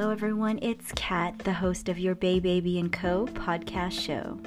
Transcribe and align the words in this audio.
Hello, 0.00 0.12
everyone. 0.12 0.58
It's 0.62 0.92
Kat, 0.92 1.40
the 1.40 1.52
host 1.52 1.90
of 1.90 1.98
your 1.98 2.14
Bay 2.14 2.40
Baby 2.40 2.78
and 2.78 2.90
Co. 2.90 3.26
podcast 3.34 4.00
show. 4.00 4.40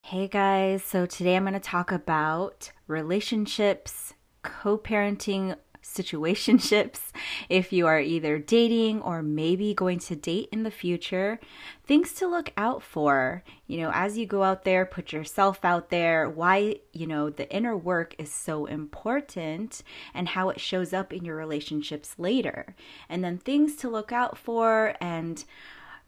Hey, 0.00 0.26
guys. 0.26 0.82
So, 0.82 1.04
today 1.04 1.36
I'm 1.36 1.42
going 1.42 1.52
to 1.52 1.60
talk 1.60 1.92
about 1.92 2.72
relationships, 2.86 4.14
co 4.42 4.78
parenting 4.78 5.54
situationships, 5.94 6.98
if 7.48 7.72
you 7.72 7.86
are 7.86 8.00
either 8.00 8.38
dating 8.38 9.02
or 9.02 9.22
maybe 9.22 9.74
going 9.74 9.98
to 10.00 10.16
date 10.16 10.48
in 10.52 10.62
the 10.62 10.70
future, 10.70 11.40
things 11.86 12.12
to 12.14 12.26
look 12.26 12.50
out 12.56 12.82
for. 12.82 13.42
You 13.66 13.80
know, 13.82 13.90
as 13.92 14.16
you 14.16 14.26
go 14.26 14.42
out 14.42 14.64
there, 14.64 14.86
put 14.86 15.12
yourself 15.12 15.64
out 15.64 15.90
there, 15.90 16.28
why, 16.28 16.76
you 16.92 17.06
know, 17.06 17.30
the 17.30 17.50
inner 17.54 17.76
work 17.76 18.14
is 18.18 18.32
so 18.32 18.66
important 18.66 19.82
and 20.14 20.28
how 20.28 20.48
it 20.50 20.60
shows 20.60 20.92
up 20.92 21.12
in 21.12 21.24
your 21.24 21.36
relationships 21.36 22.14
later. 22.18 22.74
And 23.08 23.24
then 23.24 23.38
things 23.38 23.76
to 23.76 23.88
look 23.88 24.12
out 24.12 24.38
for 24.38 24.94
and 25.00 25.44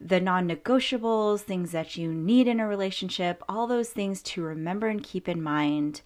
the 0.03 0.19
non 0.19 0.49
negotiables, 0.49 1.41
things 1.41 1.71
that 1.71 1.95
you 1.95 2.13
need 2.13 2.47
in 2.47 2.59
a 2.59 2.67
relationship, 2.67 3.43
all 3.47 3.67
those 3.67 3.89
things 3.89 4.21
to 4.23 4.41
remember 4.41 4.87
and 4.87 5.03
keep 5.03 5.29
in 5.29 5.41
mind 5.41 6.01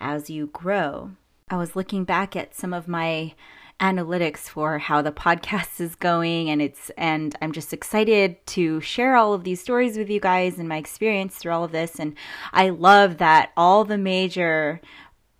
as 0.00 0.28
you 0.28 0.48
grow. 0.48 1.12
I 1.48 1.56
was 1.56 1.76
looking 1.76 2.02
back 2.02 2.34
at 2.34 2.56
some 2.56 2.74
of 2.74 2.88
my 2.88 3.32
analytics 3.78 4.48
for 4.48 4.78
how 4.78 5.00
the 5.00 5.12
podcast 5.12 5.80
is 5.80 5.94
going 5.94 6.50
and 6.50 6.60
it's 6.60 6.90
and 6.98 7.36
I'm 7.40 7.52
just 7.52 7.72
excited 7.72 8.44
to 8.48 8.80
share 8.80 9.14
all 9.14 9.32
of 9.32 9.44
these 9.44 9.60
stories 9.60 9.96
with 9.96 10.10
you 10.10 10.18
guys 10.18 10.58
and 10.58 10.68
my 10.68 10.76
experience 10.76 11.36
through 11.36 11.52
all 11.52 11.62
of 11.62 11.70
this. 11.70 12.00
And 12.00 12.16
I 12.52 12.70
love 12.70 13.18
that 13.18 13.52
all 13.56 13.84
the 13.84 13.96
major 13.96 14.80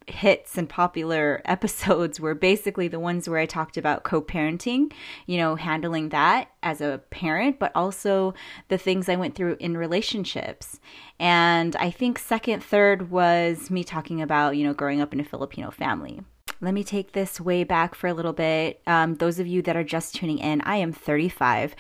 hits 0.06 0.56
and 0.56 0.69
popular 0.69 1.42
episodes 1.45 2.20
were 2.20 2.34
basically 2.34 2.88
the 2.88 3.01
ones 3.01 3.29
where 3.29 3.38
I 3.38 3.46
talked 3.46 3.76
about 3.76 4.04
co 4.04 4.23
parenting, 4.23 4.93
you 5.26 5.37
know, 5.38 5.57
handling 5.57 6.10
that 6.10 6.51
as 6.63 6.80
a 6.80 7.01
parent, 7.10 7.59
but 7.59 7.73
also 7.74 8.35
the 8.68 8.79
things 8.79 9.09
I 9.09 9.16
went 9.16 9.35
through 9.35 9.57
in 9.60 9.76
relationships. 9.76 10.80
And 11.18 11.74
I 11.76 11.90
think 11.90 12.18
second, 12.18 12.63
third 12.63 13.10
was 13.10 13.71
me 13.71 13.85
talking 13.85 14.23
about, 14.23 14.57
you 14.57 14.65
know, 14.65 14.74
growing 14.74 15.01
up 15.01 15.13
in 15.13 15.21
a 15.21 15.24
Filipino 15.24 15.71
family. 15.71 16.20
Let 16.60 16.73
me 16.73 16.85
take 16.85 17.12
this 17.12 17.40
way 17.40 17.65
back 17.65 17.95
for 17.95 18.07
a 18.07 18.15
little 18.15 18.32
bit. 18.32 18.80
Um, 18.87 19.16
those 19.16 19.38
of 19.38 19.46
you 19.46 19.60
that 19.62 19.76
are 19.76 19.85
just 19.85 20.15
tuning 20.15 20.38
in, 20.38 20.63
I 20.63 20.76
am 20.76 20.93
35. 20.93 21.74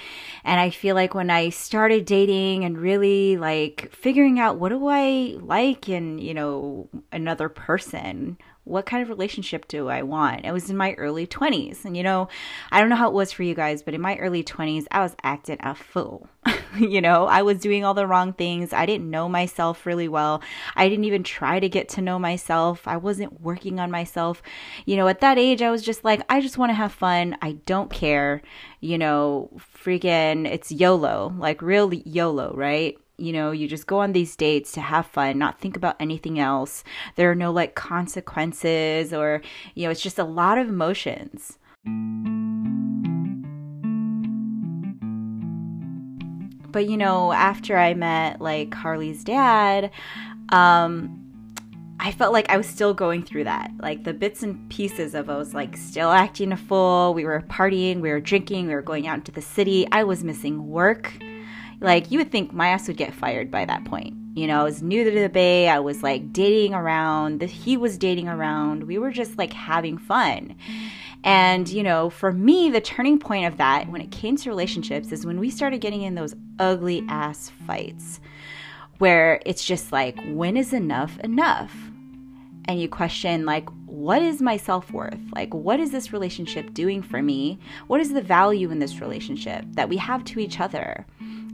And 0.44 0.60
I 0.60 0.70
feel 0.70 0.94
like 0.94 1.14
when 1.14 1.30
I 1.30 1.48
started 1.48 2.04
dating 2.04 2.64
and 2.64 2.78
really 2.78 3.36
like 3.36 3.90
figuring 3.92 4.38
out 4.38 4.58
what 4.58 4.68
do 4.68 4.86
I 4.86 5.36
like 5.40 5.88
in, 5.88 6.18
you 6.18 6.34
know, 6.34 6.88
another 7.10 7.48
person, 7.48 8.36
what 8.66 8.84
kind 8.84 9.00
of 9.00 9.08
relationship 9.08 9.68
do 9.68 9.88
I 9.88 10.02
want? 10.02 10.44
It 10.44 10.50
was 10.50 10.68
in 10.68 10.76
my 10.76 10.92
early 10.94 11.24
20s. 11.26 11.84
And 11.84 11.96
you 11.96 12.02
know, 12.02 12.28
I 12.72 12.80
don't 12.80 12.88
know 12.88 12.96
how 12.96 13.08
it 13.08 13.14
was 13.14 13.30
for 13.30 13.44
you 13.44 13.54
guys, 13.54 13.82
but 13.82 13.94
in 13.94 14.00
my 14.00 14.16
early 14.16 14.42
20s, 14.42 14.86
I 14.90 15.00
was 15.00 15.14
acting 15.22 15.58
a 15.60 15.74
fool. 15.74 16.28
you 16.78 17.00
know, 17.00 17.26
I 17.26 17.42
was 17.42 17.60
doing 17.60 17.84
all 17.84 17.94
the 17.94 18.08
wrong 18.08 18.32
things. 18.32 18.72
I 18.72 18.84
didn't 18.84 19.08
know 19.08 19.28
myself 19.28 19.86
really 19.86 20.08
well. 20.08 20.42
I 20.74 20.88
didn't 20.88 21.04
even 21.04 21.22
try 21.22 21.60
to 21.60 21.68
get 21.68 21.88
to 21.90 22.02
know 22.02 22.18
myself. 22.18 22.88
I 22.88 22.96
wasn't 22.96 23.40
working 23.40 23.78
on 23.78 23.90
myself. 23.90 24.42
You 24.84 24.96
know, 24.96 25.06
at 25.06 25.20
that 25.20 25.38
age, 25.38 25.62
I 25.62 25.70
was 25.70 25.82
just 25.82 26.04
like, 26.04 26.22
I 26.28 26.40
just 26.40 26.58
want 26.58 26.70
to 26.70 26.74
have 26.74 26.92
fun. 26.92 27.36
I 27.40 27.52
don't 27.66 27.90
care. 27.90 28.42
You 28.80 28.98
know, 28.98 29.50
freaking, 29.84 30.46
it's 30.46 30.72
YOLO, 30.72 31.34
like 31.38 31.62
real 31.62 31.94
YOLO, 31.94 32.52
right? 32.54 32.96
You 33.18 33.32
know, 33.32 33.50
you 33.50 33.66
just 33.66 33.86
go 33.86 34.00
on 34.00 34.12
these 34.12 34.36
dates 34.36 34.72
to 34.72 34.80
have 34.80 35.06
fun, 35.06 35.38
not 35.38 35.58
think 35.58 35.76
about 35.76 35.96
anything 35.98 36.38
else. 36.38 36.84
There 37.14 37.30
are 37.30 37.34
no 37.34 37.50
like 37.50 37.74
consequences 37.74 39.12
or, 39.12 39.40
you 39.74 39.84
know, 39.84 39.90
it's 39.90 40.02
just 40.02 40.18
a 40.18 40.24
lot 40.24 40.58
of 40.58 40.68
emotions. 40.68 41.58
But, 46.70 46.88
you 46.90 46.98
know, 46.98 47.32
after 47.32 47.78
I 47.78 47.94
met 47.94 48.40
like 48.40 48.74
Harley's 48.74 49.24
dad, 49.24 49.90
um, 50.50 51.22
I 51.98 52.12
felt 52.12 52.34
like 52.34 52.50
I 52.50 52.58
was 52.58 52.66
still 52.66 52.92
going 52.92 53.22
through 53.22 53.44
that. 53.44 53.70
Like 53.80 54.04
the 54.04 54.12
bits 54.12 54.42
and 54.42 54.68
pieces 54.68 55.14
of 55.14 55.30
I 55.30 55.38
was 55.38 55.54
like 55.54 55.74
still 55.78 56.10
acting 56.10 56.52
a 56.52 56.56
fool. 56.56 57.14
We 57.14 57.24
were 57.24 57.42
partying, 57.48 58.00
we 58.00 58.10
were 58.10 58.20
drinking, 58.20 58.66
we 58.66 58.74
were 58.74 58.82
going 58.82 59.06
out 59.06 59.16
into 59.16 59.32
the 59.32 59.40
city. 59.40 59.88
I 59.90 60.04
was 60.04 60.22
missing 60.22 60.68
work 60.68 61.14
like 61.80 62.10
you 62.10 62.18
would 62.18 62.30
think 62.30 62.52
my 62.52 62.68
ass 62.68 62.88
would 62.88 62.96
get 62.96 63.14
fired 63.14 63.50
by 63.50 63.64
that 63.64 63.84
point. 63.84 64.14
You 64.34 64.46
know, 64.46 64.60
I 64.60 64.64
was 64.64 64.82
new 64.82 65.02
to 65.02 65.10
the 65.10 65.28
Bay. 65.30 65.68
I 65.68 65.78
was 65.78 66.02
like 66.02 66.32
dating 66.32 66.74
around. 66.74 67.42
He 67.42 67.76
was 67.76 67.96
dating 67.96 68.28
around. 68.28 68.84
We 68.84 68.98
were 68.98 69.10
just 69.10 69.38
like 69.38 69.52
having 69.52 69.96
fun. 69.96 70.54
And, 71.24 71.68
you 71.68 71.82
know, 71.82 72.10
for 72.10 72.32
me, 72.32 72.70
the 72.70 72.80
turning 72.80 73.18
point 73.18 73.46
of 73.46 73.56
that 73.56 73.88
when 73.88 74.00
it 74.00 74.12
came 74.12 74.36
to 74.36 74.50
relationships 74.50 75.10
is 75.10 75.26
when 75.26 75.40
we 75.40 75.50
started 75.50 75.80
getting 75.80 76.02
in 76.02 76.14
those 76.14 76.34
ugly 76.58 77.04
ass 77.08 77.50
fights 77.66 78.20
where 78.98 79.40
it's 79.44 79.64
just 79.64 79.90
like, 79.90 80.18
when 80.26 80.56
is 80.56 80.72
enough 80.72 81.18
enough? 81.20 81.74
And 82.66 82.80
you 82.80 82.88
question, 82.88 83.46
like, 83.46 83.68
what 83.86 84.22
is 84.22 84.42
my 84.42 84.56
self 84.56 84.92
worth? 84.92 85.18
Like, 85.34 85.54
what 85.54 85.80
is 85.80 85.90
this 85.90 86.12
relationship 86.12 86.74
doing 86.74 87.02
for 87.02 87.22
me? 87.22 87.58
What 87.86 88.00
is 88.00 88.12
the 88.12 88.22
value 88.22 88.70
in 88.70 88.80
this 88.80 89.00
relationship 89.00 89.64
that 89.70 89.88
we 89.88 89.96
have 89.96 90.24
to 90.24 90.40
each 90.40 90.60
other? 90.60 91.06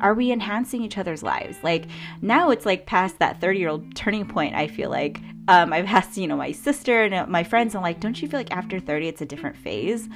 Are 0.02 0.14
we 0.14 0.30
enhancing 0.30 0.82
each 0.82 0.98
other's 0.98 1.22
lives? 1.22 1.56
Like 1.62 1.86
now 2.20 2.50
it's 2.50 2.66
like 2.66 2.86
past 2.86 3.18
that 3.20 3.40
30 3.40 3.58
year 3.58 3.68
old 3.68 3.94
turning 3.94 4.26
point, 4.26 4.54
I 4.54 4.66
feel 4.66 4.90
like. 4.90 5.20
Um, 5.48 5.72
I've 5.72 5.86
asked, 5.86 6.16
you 6.16 6.28
know, 6.28 6.36
my 6.36 6.52
sister 6.52 7.04
and 7.04 7.28
my 7.30 7.42
friends, 7.42 7.74
I'm 7.74 7.82
like, 7.82 8.00
don't 8.00 8.20
you 8.20 8.28
feel 8.28 8.38
like 8.38 8.52
after 8.52 8.78
30 8.78 9.08
it's 9.08 9.20
a 9.20 9.26
different 9.26 9.56
phase? 9.56 10.08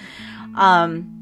Um, 0.54 1.16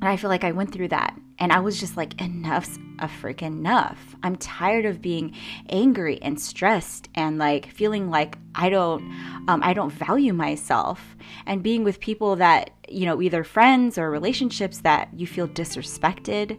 and 0.00 0.08
I 0.08 0.16
feel 0.16 0.30
like 0.30 0.44
I 0.44 0.52
went 0.52 0.72
through 0.72 0.88
that. 0.88 1.18
And 1.38 1.52
I 1.52 1.60
was 1.60 1.80
just 1.80 1.96
like, 1.96 2.20
enough's 2.20 2.78
a 3.02 3.06
freaking 3.06 3.58
enough. 3.58 4.16
I'm 4.22 4.36
tired 4.36 4.86
of 4.86 5.02
being 5.02 5.34
angry 5.68 6.22
and 6.22 6.40
stressed 6.40 7.08
and 7.14 7.36
like 7.36 7.66
feeling 7.72 8.08
like 8.08 8.38
I 8.54 8.70
don't, 8.70 9.02
um, 9.48 9.60
I 9.62 9.74
don't 9.74 9.92
value 9.92 10.32
myself 10.32 11.16
and 11.44 11.62
being 11.62 11.82
with 11.82 11.98
people 11.98 12.36
that, 12.36 12.70
you 12.88 13.04
know, 13.04 13.20
either 13.20 13.42
friends 13.42 13.98
or 13.98 14.10
relationships 14.10 14.78
that 14.78 15.08
you 15.14 15.26
feel 15.26 15.48
disrespected. 15.48 16.58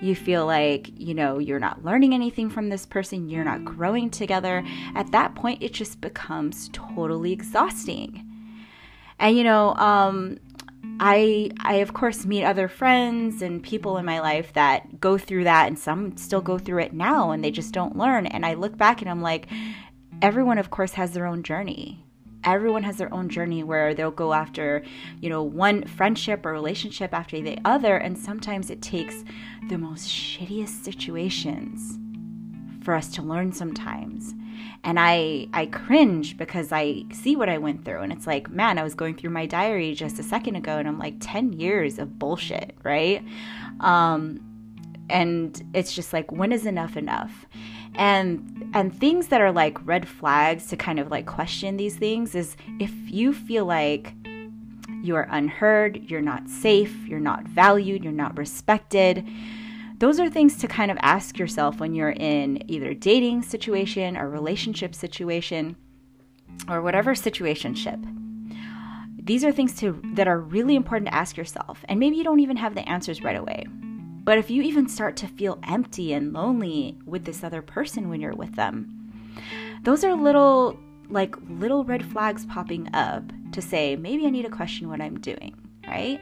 You 0.00 0.14
feel 0.14 0.46
like, 0.46 0.90
you 0.96 1.12
know, 1.12 1.38
you're 1.38 1.58
not 1.58 1.84
learning 1.84 2.14
anything 2.14 2.48
from 2.48 2.70
this 2.70 2.86
person. 2.86 3.28
You're 3.28 3.44
not 3.44 3.64
growing 3.64 4.08
together. 4.08 4.64
At 4.94 5.12
that 5.12 5.34
point, 5.34 5.62
it 5.62 5.72
just 5.72 6.00
becomes 6.00 6.70
totally 6.72 7.32
exhausting. 7.32 8.26
And, 9.18 9.36
you 9.36 9.44
know, 9.44 9.74
um, 9.76 10.38
I 10.98 11.50
I 11.60 11.74
of 11.76 11.94
course 11.94 12.24
meet 12.24 12.44
other 12.44 12.68
friends 12.68 13.42
and 13.42 13.62
people 13.62 13.98
in 13.98 14.04
my 14.04 14.20
life 14.20 14.52
that 14.54 15.00
go 15.00 15.16
through 15.18 15.44
that 15.44 15.68
and 15.68 15.78
some 15.78 16.16
still 16.16 16.40
go 16.40 16.58
through 16.58 16.80
it 16.80 16.92
now 16.92 17.30
and 17.30 17.42
they 17.42 17.50
just 17.50 17.72
don't 17.72 17.96
learn 17.96 18.26
and 18.26 18.44
I 18.44 18.54
look 18.54 18.76
back 18.76 19.00
and 19.00 19.10
I'm 19.10 19.22
like 19.22 19.48
everyone 20.20 20.58
of 20.58 20.70
course 20.70 20.92
has 20.92 21.12
their 21.12 21.26
own 21.26 21.42
journey. 21.42 22.04
Everyone 22.44 22.82
has 22.82 22.96
their 22.96 23.12
own 23.14 23.28
journey 23.28 23.62
where 23.62 23.94
they'll 23.94 24.10
go 24.10 24.32
after, 24.32 24.82
you 25.20 25.28
know, 25.28 25.44
one 25.44 25.84
friendship 25.86 26.44
or 26.44 26.52
relationship 26.52 27.14
after 27.14 27.40
the 27.40 27.58
other 27.64 27.96
and 27.96 28.18
sometimes 28.18 28.68
it 28.68 28.82
takes 28.82 29.24
the 29.68 29.78
most 29.78 30.08
shittiest 30.08 30.82
situations 30.82 31.98
for 32.82 32.94
us 32.94 33.08
to 33.12 33.22
learn 33.22 33.52
sometimes 33.52 34.34
and 34.84 34.98
I 34.98 35.48
I 35.52 35.66
cringe 35.66 36.36
because 36.36 36.72
I 36.72 37.04
see 37.12 37.36
what 37.36 37.48
I 37.48 37.58
went 37.58 37.84
through. 37.84 38.00
And 38.00 38.12
it's 38.12 38.26
like 38.26 38.50
man 38.50 38.78
I 38.78 38.82
was 38.82 38.94
going 38.94 39.14
through 39.14 39.30
my 39.30 39.46
diary 39.46 39.94
just 39.94 40.18
a 40.18 40.22
second 40.22 40.56
ago 40.56 40.78
and 40.78 40.88
I'm 40.88 40.98
like 40.98 41.16
10 41.20 41.52
years 41.54 41.98
of 41.98 42.18
bullshit 42.18 42.76
right? 42.82 43.24
Um 43.80 44.40
and 45.10 45.62
it's 45.74 45.94
just 45.94 46.12
like 46.12 46.32
when 46.32 46.52
is 46.52 46.66
enough 46.66 46.96
enough? 46.96 47.46
And 47.94 48.70
and 48.74 48.98
things 48.98 49.28
that 49.28 49.40
are 49.40 49.52
like 49.52 49.84
red 49.86 50.08
flags 50.08 50.66
to 50.68 50.76
kind 50.76 50.98
of 50.98 51.10
like 51.10 51.26
question 51.26 51.76
these 51.76 51.96
things 51.96 52.34
is 52.34 52.56
if 52.80 52.92
you 53.06 53.32
feel 53.32 53.66
like 53.66 54.14
you're 55.02 55.26
unheard, 55.30 55.96
you're 56.10 56.22
not 56.22 56.48
safe, 56.48 56.96
you're 57.06 57.20
not 57.20 57.44
valued, 57.44 58.04
you're 58.04 58.12
not 58.12 58.38
respected, 58.38 59.28
those 60.02 60.18
are 60.18 60.28
things 60.28 60.56
to 60.56 60.66
kind 60.66 60.90
of 60.90 60.98
ask 61.00 61.38
yourself 61.38 61.78
when 61.78 61.94
you're 61.94 62.10
in 62.10 62.68
either 62.68 62.92
dating 62.92 63.40
situation 63.40 64.16
or 64.16 64.28
relationship 64.28 64.96
situation 64.96 65.76
or 66.68 66.82
whatever 66.82 67.14
situationship. 67.14 68.04
These 69.24 69.44
are 69.44 69.52
things 69.52 69.76
to 69.76 70.02
that 70.14 70.26
are 70.26 70.40
really 70.40 70.74
important 70.74 71.06
to 71.06 71.14
ask 71.14 71.36
yourself. 71.36 71.84
And 71.88 72.00
maybe 72.00 72.16
you 72.16 72.24
don't 72.24 72.40
even 72.40 72.56
have 72.56 72.74
the 72.74 72.88
answers 72.88 73.22
right 73.22 73.36
away. 73.36 73.64
But 74.24 74.38
if 74.38 74.50
you 74.50 74.62
even 74.62 74.88
start 74.88 75.16
to 75.18 75.28
feel 75.28 75.60
empty 75.68 76.12
and 76.12 76.32
lonely 76.32 76.98
with 77.06 77.24
this 77.24 77.44
other 77.44 77.62
person 77.62 78.08
when 78.08 78.20
you're 78.20 78.34
with 78.34 78.56
them, 78.56 79.12
those 79.84 80.02
are 80.02 80.14
little 80.14 80.80
like 81.10 81.36
little 81.48 81.84
red 81.84 82.04
flags 82.04 82.44
popping 82.46 82.92
up 82.92 83.22
to 83.52 83.62
say 83.62 83.94
maybe 83.94 84.26
I 84.26 84.30
need 84.30 84.42
to 84.42 84.50
question 84.50 84.88
what 84.88 85.00
I'm 85.00 85.20
doing 85.20 85.61
right? 85.92 86.18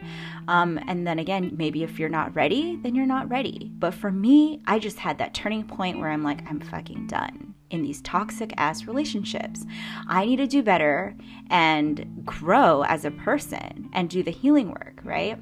Um, 0.47 0.79
and 0.87 1.07
then 1.07 1.17
again, 1.19 1.43
maybe 1.57 1.83
if 1.83 1.97
you're 1.99 2.09
not 2.19 2.35
ready, 2.35 2.77
then 2.83 2.93
you're 2.95 3.13
not 3.15 3.29
ready. 3.29 3.71
But 3.83 3.93
for 3.93 4.11
me, 4.11 4.61
I 4.67 4.79
just 4.79 4.99
had 4.99 5.17
that 5.19 5.33
turning 5.33 5.63
point 5.63 5.99
where 5.99 6.09
I'm 6.09 6.23
like, 6.23 6.41
I'm 6.49 6.59
fucking 6.59 7.07
done. 7.07 7.53
in 7.71 7.81
these 7.81 8.01
toxic 8.01 8.53
ass 8.57 8.85
relationships. 8.85 9.65
I 10.07 10.25
need 10.25 10.37
to 10.37 10.47
do 10.47 10.61
better 10.61 11.15
and 11.49 12.21
grow 12.25 12.83
as 12.83 13.05
a 13.05 13.11
person 13.11 13.89
and 13.93 14.09
do 14.09 14.21
the 14.23 14.31
healing 14.31 14.69
work, 14.69 14.99
right? 15.03 15.39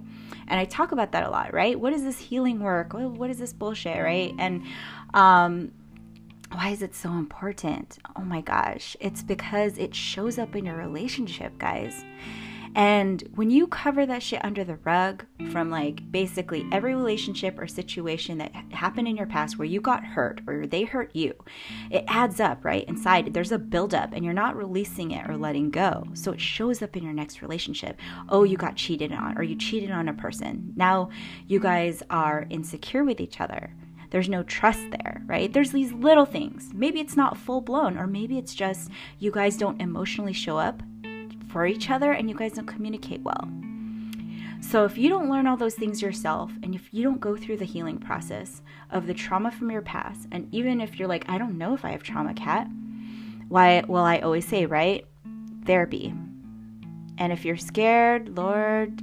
And 0.48 0.60
I 0.60 0.66
talk 0.66 0.92
about 0.92 1.12
that 1.12 1.26
a 1.26 1.30
lot, 1.30 1.54
right? 1.54 1.80
What 1.80 1.94
is 1.94 2.04
this 2.04 2.20
healing 2.20 2.60
work? 2.60 2.94
What 2.94 3.30
is 3.30 3.40
this 3.40 3.54
bullshit, 3.54 4.02
right? 4.02 4.34
And 4.38 4.64
um, 5.14 5.72
why 6.52 6.70
is 6.70 6.82
it 6.82 6.96
so 6.96 7.10
important? 7.12 7.98
Oh 8.16 8.22
my 8.22 8.42
gosh, 8.42 8.96
it's 9.00 9.22
because 9.24 9.78
it 9.78 9.94
shows 9.94 10.38
up 10.40 10.56
in 10.56 10.66
your 10.66 10.78
relationship, 10.78 11.58
guys. 11.58 12.04
And 12.76 13.24
when 13.36 13.50
you 13.50 13.68
cover 13.68 14.06
that 14.06 14.24
shit 14.24 14.44
under 14.44 14.64
the 14.64 14.78
rug 14.78 15.26
from 15.52 15.70
like 15.70 16.12
basically 16.12 16.66
every 16.72 16.94
relationship 16.96 17.60
or 17.60 17.68
situation 17.68 18.38
that 18.38 18.54
happened 18.72 19.08
in 19.08 19.18
your 19.18 19.26
past 19.26 19.58
where 19.58 19.68
you 19.68 19.82
got 19.82 20.04
hurt 20.04 20.42
or 20.48 20.68
they 20.68 20.84
hurt 20.84 21.16
you, 21.16 21.34
it 21.90 22.04
adds 22.08 22.40
up, 22.40 22.64
right? 22.64 22.88
Inside, 22.88 23.34
there's 23.34 23.52
a 23.52 23.60
buildup 23.60 24.14
and 24.14 24.24
you're 24.24 24.34
not 24.34 24.56
releasing 24.56 25.12
it 25.12 25.30
or 25.30 25.38
letting 25.38 25.72
go. 25.72 26.06
So 26.14 26.32
it 26.32 26.42
shows 26.42 26.82
up 26.82 26.96
in 26.96 27.04
your 27.04 27.14
next 27.14 27.42
relationship. 27.42 28.00
Oh, 28.30 28.44
you 28.44 28.58
got 28.58 28.76
cheated 28.76 29.12
on 29.12 29.38
or 29.38 29.44
you 29.44 29.56
cheated 29.56 29.92
on 29.92 30.08
a 30.08 30.14
person. 30.14 30.74
Now 30.76 31.10
you 31.48 31.60
guys 31.60 32.04
are 32.10 32.46
insecure 32.50 33.04
with 33.04 33.20
each 33.20 33.42
other 33.42 33.74
there's 34.12 34.30
no 34.30 34.44
trust 34.44 34.90
there, 34.92 35.22
right? 35.28 35.54
There's 35.54 35.72
these 35.72 35.94
little 35.94 36.26
things. 36.26 36.72
Maybe 36.74 37.00
it's 37.00 37.16
not 37.16 37.38
full 37.38 37.62
blown, 37.62 37.98
or 37.98 38.08
maybe 38.08 38.38
it's 38.38 38.56
just 38.56 38.90
you 39.20 39.32
guys 39.32 39.58
don't 39.58 39.82
emotionally 39.82 40.34
show 40.34 40.58
up 40.58 40.82
for 41.50 41.66
each 41.66 41.90
other 41.90 42.12
and 42.12 42.30
you 42.30 42.36
guys 42.36 42.54
don't 42.54 42.66
communicate 42.66 43.22
well. 43.22 43.50
So, 44.62 44.86
if 44.86 44.98
you 44.98 45.10
don't 45.10 45.30
learn 45.30 45.48
all 45.48 45.58
those 45.58 45.76
things 45.76 46.02
yourself, 46.02 46.52
and 46.64 46.76
if 46.76 46.94
you 46.94 47.02
don't 47.02 47.22
go 47.22 47.36
through 47.36 47.58
the 47.58 47.66
healing 47.66 47.98
process 47.98 48.62
of 48.92 49.08
the 49.08 49.14
trauma 49.14 49.52
from 49.52 49.72
your 49.72 49.82
past, 49.82 50.28
and 50.32 50.54
even 50.54 50.82
if 50.82 51.00
you're 51.00 51.08
like, 51.08 51.28
I 51.30 51.38
don't 51.38 51.58
know 51.58 51.74
if 51.74 51.86
I 51.86 51.92
have 51.92 52.04
trauma, 52.04 52.34
Kat, 52.34 52.68
why? 53.48 53.84
Well, 53.88 54.04
I 54.04 54.20
always 54.20 54.46
say, 54.46 54.66
right? 54.66 55.06
Therapy. 55.66 56.14
And 57.18 57.34
if 57.34 57.46
you're 57.46 57.58
scared, 57.58 58.38
Lord, 58.38 59.02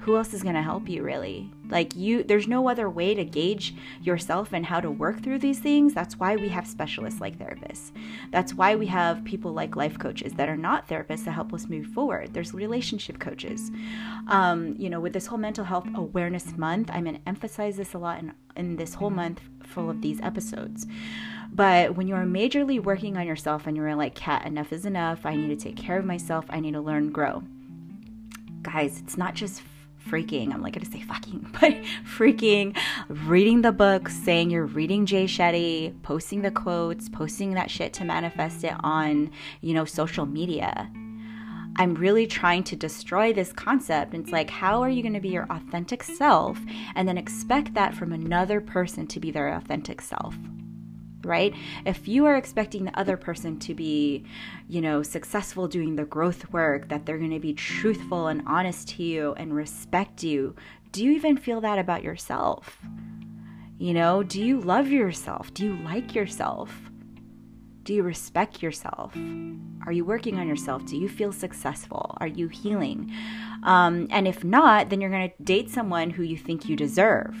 who 0.00 0.16
else 0.16 0.34
is 0.34 0.42
going 0.42 0.54
to 0.56 0.62
help 0.62 0.88
you 0.88 1.02
really? 1.02 1.50
Like 1.70 1.94
you 1.96 2.22
there's 2.22 2.46
no 2.46 2.68
other 2.68 2.88
way 2.88 3.14
to 3.14 3.24
gauge 3.24 3.74
yourself 4.02 4.52
and 4.52 4.66
how 4.66 4.80
to 4.80 4.90
work 4.90 5.22
through 5.22 5.40
these 5.40 5.58
things. 5.58 5.94
That's 5.94 6.18
why 6.18 6.36
we 6.36 6.48
have 6.48 6.66
specialists 6.66 7.20
like 7.20 7.38
therapists. 7.38 7.92
That's 8.30 8.54
why 8.54 8.76
we 8.76 8.86
have 8.86 9.24
people 9.24 9.52
like 9.52 9.76
life 9.76 9.98
coaches 9.98 10.32
that 10.34 10.48
are 10.48 10.56
not 10.56 10.88
therapists 10.88 11.24
to 11.24 11.32
help 11.32 11.52
us 11.52 11.68
move 11.68 11.86
forward. 11.86 12.34
There's 12.34 12.54
relationship 12.54 13.18
coaches. 13.18 13.70
Um, 14.28 14.74
you 14.78 14.90
know, 14.90 15.00
with 15.00 15.12
this 15.12 15.26
whole 15.26 15.38
mental 15.38 15.64
health 15.64 15.88
awareness 15.94 16.56
month, 16.56 16.90
I'm 16.92 17.04
going 17.04 17.16
to 17.16 17.28
emphasize 17.28 17.76
this 17.76 17.94
a 17.94 17.98
lot 17.98 18.20
in, 18.20 18.32
in 18.56 18.76
this 18.76 18.94
whole 18.94 19.10
month 19.10 19.40
full 19.62 19.90
of 19.90 20.00
these 20.02 20.20
episodes. 20.20 20.86
But 21.52 21.96
when 21.96 22.08
you're 22.08 22.18
majorly 22.24 22.82
working 22.82 23.16
on 23.16 23.26
yourself 23.26 23.66
and 23.66 23.76
you're 23.76 23.94
like, 23.94 24.14
Kat, 24.14 24.46
enough 24.46 24.72
is 24.72 24.84
enough. 24.84 25.24
I 25.24 25.36
need 25.36 25.48
to 25.48 25.56
take 25.56 25.76
care 25.76 25.98
of 25.98 26.04
myself. 26.04 26.44
I 26.48 26.60
need 26.60 26.74
to 26.74 26.80
learn, 26.80 27.10
grow. 27.10 27.42
Guys, 28.62 29.00
it's 29.00 29.16
not 29.16 29.34
just 29.34 29.62
freaking, 30.10 30.52
I'm 30.52 30.62
like 30.62 30.74
going 30.74 30.84
to 30.84 30.90
say 30.90 31.00
fucking, 31.00 31.54
but 31.60 31.74
freaking 32.04 32.76
reading 33.08 33.62
the 33.62 33.72
book, 33.72 34.08
saying 34.08 34.50
you're 34.50 34.66
reading 34.66 35.06
Jay 35.06 35.24
Shetty, 35.24 35.94
posting 36.02 36.42
the 36.42 36.50
quotes, 36.50 37.08
posting 37.08 37.54
that 37.54 37.70
shit 37.70 37.92
to 37.94 38.04
manifest 38.04 38.64
it 38.64 38.74
on, 38.80 39.30
you 39.60 39.74
know, 39.74 39.84
social 39.84 40.26
media. 40.26 40.90
I'm 41.78 41.94
really 41.94 42.26
trying 42.26 42.64
to 42.64 42.76
destroy 42.76 43.34
this 43.34 43.52
concept. 43.52 44.14
It's 44.14 44.30
like, 44.30 44.48
how 44.48 44.80
are 44.82 44.88
you 44.88 45.02
going 45.02 45.14
to 45.14 45.20
be 45.20 45.28
your 45.28 45.46
authentic 45.50 46.02
self 46.02 46.58
and 46.94 47.06
then 47.06 47.18
expect 47.18 47.74
that 47.74 47.94
from 47.94 48.12
another 48.12 48.62
person 48.62 49.06
to 49.08 49.20
be 49.20 49.30
their 49.30 49.52
authentic 49.52 50.00
self? 50.00 50.34
Right? 51.26 51.54
If 51.84 52.08
you 52.08 52.24
are 52.26 52.36
expecting 52.36 52.84
the 52.84 52.98
other 52.98 53.16
person 53.16 53.58
to 53.60 53.74
be, 53.74 54.24
you 54.68 54.80
know, 54.80 55.02
successful 55.02 55.68
doing 55.68 55.96
the 55.96 56.04
growth 56.04 56.50
work, 56.52 56.88
that 56.88 57.04
they're 57.04 57.18
going 57.18 57.30
to 57.30 57.40
be 57.40 57.54
truthful 57.54 58.28
and 58.28 58.42
honest 58.46 58.88
to 58.90 59.02
you 59.02 59.34
and 59.36 59.54
respect 59.54 60.22
you, 60.22 60.54
do 60.92 61.04
you 61.04 61.12
even 61.12 61.36
feel 61.36 61.60
that 61.60 61.78
about 61.78 62.02
yourself? 62.02 62.78
You 63.78 63.92
know, 63.92 64.22
do 64.22 64.42
you 64.42 64.60
love 64.60 64.88
yourself? 64.88 65.52
Do 65.52 65.64
you 65.64 65.76
like 65.76 66.14
yourself? 66.14 66.72
Do 67.82 67.94
you 67.94 68.02
respect 68.02 68.62
yourself? 68.62 69.14
Are 69.86 69.92
you 69.92 70.04
working 70.04 70.38
on 70.38 70.48
yourself? 70.48 70.84
Do 70.86 70.96
you 70.96 71.08
feel 71.08 71.32
successful? 71.32 72.16
Are 72.18 72.26
you 72.26 72.48
healing? 72.48 73.12
Um, 73.62 74.08
and 74.10 74.26
if 74.26 74.42
not, 74.42 74.88
then 74.88 75.00
you're 75.00 75.10
going 75.10 75.30
to 75.30 75.42
date 75.44 75.70
someone 75.70 76.10
who 76.10 76.22
you 76.22 76.36
think 76.36 76.68
you 76.68 76.74
deserve 76.74 77.36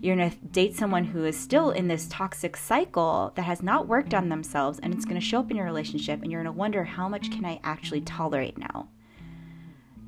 you're 0.00 0.16
going 0.16 0.30
to 0.30 0.36
date 0.46 0.76
someone 0.76 1.04
who 1.04 1.24
is 1.24 1.38
still 1.38 1.70
in 1.70 1.88
this 1.88 2.06
toxic 2.08 2.56
cycle 2.56 3.32
that 3.34 3.42
has 3.42 3.62
not 3.62 3.88
worked 3.88 4.14
on 4.14 4.28
themselves 4.28 4.78
and 4.82 4.92
it's 4.92 5.04
going 5.04 5.20
to 5.20 5.26
show 5.26 5.40
up 5.40 5.50
in 5.50 5.56
your 5.56 5.66
relationship 5.66 6.22
and 6.22 6.30
you're 6.30 6.42
going 6.42 6.52
to 6.52 6.58
wonder 6.58 6.84
how 6.84 7.08
much 7.08 7.30
can 7.30 7.44
I 7.44 7.60
actually 7.64 8.02
tolerate 8.02 8.58
now? 8.58 8.88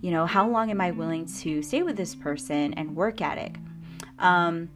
You 0.00 0.10
know, 0.12 0.26
how 0.26 0.48
long 0.48 0.70
am 0.70 0.80
I 0.80 0.92
willing 0.92 1.26
to 1.40 1.62
stay 1.62 1.82
with 1.82 1.96
this 1.96 2.14
person 2.14 2.74
and 2.74 2.94
work 2.94 3.20
at 3.20 3.38
it? 3.38 3.56
Um, 4.18 4.70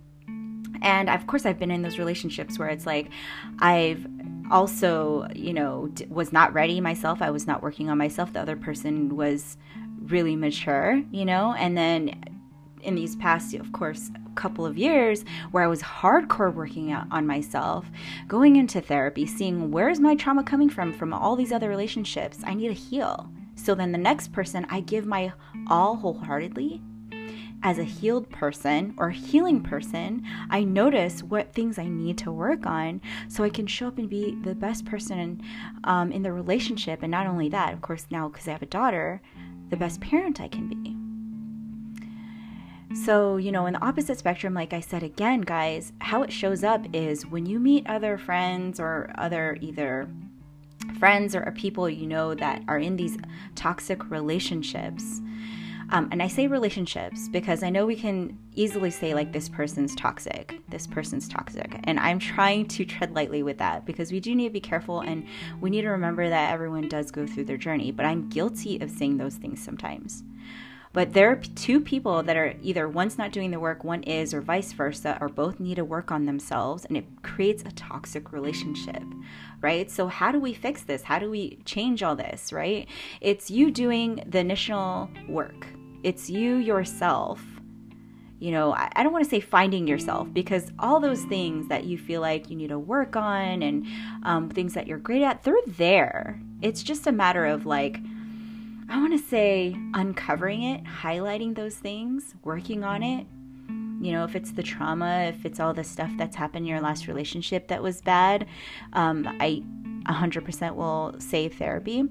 and 0.83 1.09
of 1.09 1.27
course, 1.27 1.47
I've 1.47 1.59
been 1.59 1.71
in 1.71 1.83
those 1.83 1.99
relationships 1.99 2.59
where 2.59 2.69
it's 2.69 2.87
like 2.87 3.11
I've 3.61 4.07
also, 4.51 5.29
you 5.35 5.55
know, 5.55 5.93
was 6.09 6.33
not 6.33 6.53
ready 6.53 6.81
myself. 6.81 7.23
I 7.23 7.31
was 7.31 7.47
not 7.47 7.63
working 7.63 7.89
on 7.89 7.99
myself. 7.99 8.33
The 8.33 8.41
other 8.41 8.57
person 8.57 9.17
was 9.17 9.57
really 10.01 10.35
mature, 10.35 11.01
you 11.11 11.25
know, 11.25 11.55
and 11.57 11.77
then 11.77 12.25
in 12.83 12.97
these 12.97 13.15
past, 13.17 13.55
of 13.55 13.73
course, 13.73 14.11
couple 14.35 14.67
of 14.67 14.79
years 14.79 15.25
where 15.51 15.65
I 15.65 15.69
was 15.69 15.83
hardcore 15.83 16.53
working 16.53 16.93
on 16.93 17.27
myself, 17.27 17.87
going 18.29 18.57
into 18.57 18.81
therapy, 18.81 19.27
seeing 19.27 19.71
where's 19.71 20.01
my 20.01 20.15
trauma 20.15 20.43
coming 20.43 20.69
from 20.69 20.93
from 20.93 21.13
all 21.13 21.37
these 21.37 21.53
other 21.53 21.69
relationships. 21.69 22.39
I 22.45 22.55
need 22.55 22.69
to 22.69 22.75
heal. 22.75 23.31
So 23.55 23.75
then 23.75 23.93
the 23.93 23.99
next 23.99 24.33
person, 24.33 24.67
I 24.71 24.81
give 24.81 25.07
my 25.07 25.33
all 25.69 25.97
wholeheartedly. 25.97 26.81
As 27.65 27.79
a 27.79 27.85
healed 27.85 28.29
person 28.29 28.93
or 28.99 29.11
healing 29.11 29.63
person, 29.63 30.25
I 30.51 30.65
notice 30.65 31.23
what 31.23 31.53
things 31.53 31.79
I 31.79 31.87
need 31.87 32.19
to 32.19 32.33
work 32.33 32.67
on 32.67 33.01
so 33.29 33.45
I 33.45 33.51
can 33.51 33.69
show 33.69 33.87
up 33.87 33.99
and 33.99 34.11
be 34.11 34.37
the 34.43 34.57
best 34.57 34.85
person 34.85 35.41
um, 35.85 36.11
in 36.11 36.23
the 36.23 36.33
relationship. 36.33 37.03
And 37.03 37.11
not 37.13 37.29
only 37.29 37.49
that, 37.51 37.73
of 37.73 37.81
course, 37.81 38.07
now 38.11 38.29
because 38.29 38.49
I 38.49 38.53
have 38.53 38.63
a 38.63 38.67
daughter, 38.67 39.23
the 39.69 39.77
best 39.77 40.01
parent 40.01 40.41
I 40.41 40.49
can 40.49 40.69
be. 40.69 41.02
So, 42.95 43.37
you 43.37 43.53
know, 43.53 43.67
in 43.67 43.73
the 43.73 43.85
opposite 43.85 44.19
spectrum, 44.19 44.55
like 44.55 44.73
I 44.73 44.81
said 44.81 45.03
again, 45.03 45.41
guys, 45.41 45.93
how 46.01 46.23
it 46.23 46.33
shows 46.33 46.63
up 46.63 46.85
is 46.93 47.27
when 47.27 47.47
you 47.47 47.59
meet 47.59 47.87
other 47.89 48.19
friends 48.19 48.79
or 48.79 49.11
other 49.17 49.57
either 49.61 50.09
friends 50.99 51.35
or 51.35 51.51
people 51.57 51.89
you 51.89 52.07
know 52.07 52.35
that 52.35 52.63
are 52.69 52.79
in 52.79 52.97
these 52.97 53.17
toxic 53.55 54.11
relationships. 54.11 55.21
Um, 55.91 56.09
and 56.11 56.23
I 56.23 56.29
say 56.29 56.47
relationships 56.47 57.29
because 57.29 57.63
I 57.63 57.71
know 57.71 57.85
we 57.87 57.97
can 57.97 58.39
easily 58.55 58.91
say, 58.91 59.15
like, 59.15 59.33
this 59.33 59.49
person's 59.49 59.95
toxic, 59.95 60.59
this 60.69 60.87
person's 60.87 61.29
toxic. 61.29 61.81
And 61.85 61.99
I'm 62.01 62.19
trying 62.19 62.67
to 62.69 62.85
tread 62.85 63.15
lightly 63.15 63.43
with 63.43 63.59
that 63.59 63.85
because 63.85 64.11
we 64.11 64.21
do 64.21 64.35
need 64.35 64.49
to 64.49 64.53
be 64.53 64.61
careful 64.61 65.01
and 65.01 65.27
we 65.61 65.71
need 65.71 65.83
to 65.83 65.91
remember 65.91 66.29
that 66.29 66.53
everyone 66.53 66.89
does 66.89 67.11
go 67.11 67.27
through 67.27 67.45
their 67.45 67.59
journey. 67.59 67.91
But 67.91 68.07
I'm 68.07 68.29
guilty 68.29 68.81
of 68.81 68.91
saying 68.91 69.19
those 69.19 69.37
things 69.37 69.63
sometimes. 69.63 70.25
But 70.93 71.15
there 71.15 71.31
are 71.31 71.37
two 71.37 71.81
people 71.81 72.23
that 72.23 72.37
are 72.37 72.55
either 72.63 72.87
one's 72.87 73.17
not 73.17 73.33
doing 73.33 73.51
the 73.51 73.61
work, 73.61 73.83
one 73.83 74.03
is, 74.03 74.35
or 74.35 74.43
vice 74.43 74.73
versa, 74.73 75.17
or 75.21 75.29
both 75.29 75.59
need 75.59 75.77
to 75.77 75.85
work 75.85 76.11
on 76.11 76.27
themselves, 76.27 76.85
and 76.85 76.97
it 76.97 77.07
creates 77.23 77.63
a 77.63 77.73
toxic 77.73 78.33
relationship, 78.33 79.03
right? 79.63 79.91
So, 79.91 80.07
how 80.09 80.33
do 80.33 80.39
we 80.39 80.53
fix 80.53 80.83
this? 80.83 81.03
How 81.03 81.19
do 81.19 81.31
we 81.31 81.59
change 81.65 82.03
all 82.03 82.15
this, 82.15 82.53
right? 82.53 82.87
It's 83.23 83.51
you 83.51 83.71
doing 83.71 84.23
the 84.27 84.41
initial 84.41 85.09
work, 85.29 85.67
it's 86.03 86.29
you 86.29 86.57
yourself. 86.57 87.43
You 88.39 88.51
know, 88.51 88.73
I, 88.73 89.05
don't 89.05 89.13
want 89.13 89.25
to 89.25 89.31
say 89.31 89.39
finding 89.39 89.87
yourself 89.87 90.27
because 90.33 90.73
all 90.81 90.99
those 90.99 91.23
things 91.23 91.69
that 91.69 91.85
you 91.85 91.97
feel 91.97 92.21
like 92.21 92.51
you 92.51 92.57
need 92.57 92.71
to 92.71 92.79
work 92.79 93.15
on 93.15 93.63
and 93.63 93.87
um, 94.25 94.51
things 94.51 94.75
that 94.75 94.89
you're 94.89 94.99
great 94.99 95.23
at, 95.23 95.45
they're 95.45 95.55
there. 95.69 96.41
It's 96.61 96.83
just 96.83 97.07
a 97.07 97.13
matter 97.13 97.47
of 97.47 97.67
like, 97.67 97.99
I 98.93 98.99
want 98.99 99.19
to 99.19 99.27
say 99.27 99.75
uncovering 99.95 100.65
it, 100.65 100.85
highlighting 100.85 101.55
those 101.55 101.77
things, 101.77 102.35
working 102.45 102.85
on 102.85 103.03
it. 103.03 103.27
You 104.05 104.13
know, 104.13 104.25
if 104.25 104.37
it's 104.37 104.53
the 104.53 104.63
trauma, 104.63 105.33
if 105.35 105.47
it's 105.47 105.61
all 105.61 105.73
the 105.73 105.83
stuff 105.83 106.11
that's 106.19 106.37
happened 106.37 106.67
in 106.67 106.71
your 106.71 106.83
last 106.83 107.07
relationship 107.07 107.69
that 107.69 107.83
was 107.83 108.03
bad, 108.03 108.47
um, 108.93 109.27
I 109.41 109.63
100% 110.13 110.75
will 110.75 111.15
say 111.19 111.49
therapy. 111.49 112.05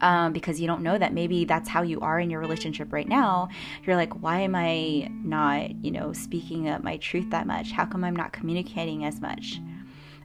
Um, 0.00 0.32
because 0.32 0.60
you 0.60 0.68
don't 0.68 0.82
know 0.82 0.98
that 0.98 1.14
maybe 1.14 1.44
that's 1.44 1.68
how 1.68 1.82
you 1.82 1.98
are 2.00 2.20
in 2.20 2.30
your 2.30 2.40
relationship 2.40 2.92
right 2.92 3.08
now. 3.08 3.48
You're 3.84 3.96
like, 3.96 4.22
why 4.22 4.38
am 4.38 4.54
I 4.54 5.08
not, 5.24 5.74
you 5.84 5.90
know, 5.90 6.12
speaking 6.12 6.68
up 6.68 6.84
my 6.84 6.96
truth 6.98 7.30
that 7.30 7.48
much? 7.48 7.72
How 7.72 7.86
come 7.86 8.04
I'm 8.04 8.14
not 8.14 8.32
communicating 8.32 9.04
as 9.04 9.20
much? 9.20 9.60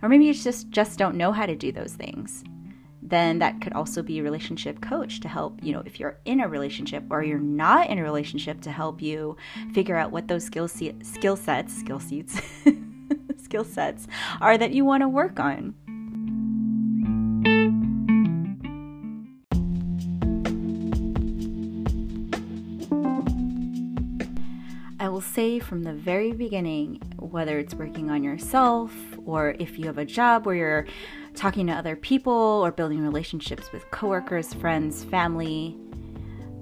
Or 0.03 0.09
maybe 0.09 0.25
you 0.25 0.35
just 0.35 0.69
just 0.69 0.99
don't 0.99 1.15
know 1.15 1.31
how 1.31 1.47
to 1.47 1.55
do 1.55 1.71
those 1.71 1.93
things 1.93 2.43
then 3.09 3.39
that 3.39 3.61
could 3.61 3.73
also 3.73 4.01
be 4.01 4.19
a 4.19 4.23
relationship 4.23 4.81
coach 4.81 5.19
to 5.21 5.27
help, 5.27 5.59
you 5.63 5.71
know, 5.71 5.81
if 5.85 5.99
you're 5.99 6.17
in 6.25 6.41
a 6.41 6.47
relationship 6.47 7.03
or 7.09 7.23
you're 7.23 7.39
not 7.39 7.89
in 7.89 7.97
a 7.97 8.03
relationship 8.03 8.61
to 8.61 8.71
help 8.71 9.01
you 9.01 9.37
figure 9.73 9.95
out 9.95 10.11
what 10.11 10.27
those 10.27 10.43
skill 10.43 10.67
se- 10.67 10.95
skill 11.03 11.35
sets, 11.35 11.73
skill 11.73 11.99
seats, 11.99 12.41
skill 13.37 13.63
sets 13.63 14.07
are 14.41 14.57
that 14.57 14.71
you 14.71 14.83
want 14.83 15.01
to 15.01 15.07
work 15.07 15.39
on. 15.39 15.73
I 24.99 25.09
will 25.09 25.21
say 25.21 25.59
from 25.59 25.83
the 25.83 25.93
very 25.93 26.33
beginning, 26.33 27.01
whether 27.17 27.59
it's 27.59 27.73
working 27.73 28.09
on 28.09 28.23
yourself 28.23 28.91
or 29.25 29.55
if 29.59 29.77
you 29.77 29.85
have 29.85 29.97
a 29.97 30.05
job 30.05 30.45
where 30.45 30.55
you're 30.55 30.87
talking 31.37 31.67
to 31.67 31.73
other 31.73 31.95
people 31.95 32.33
or 32.33 32.71
building 32.71 33.01
relationships 33.01 33.71
with 33.71 33.89
coworkers, 33.91 34.53
friends, 34.55 35.03
family, 35.03 35.77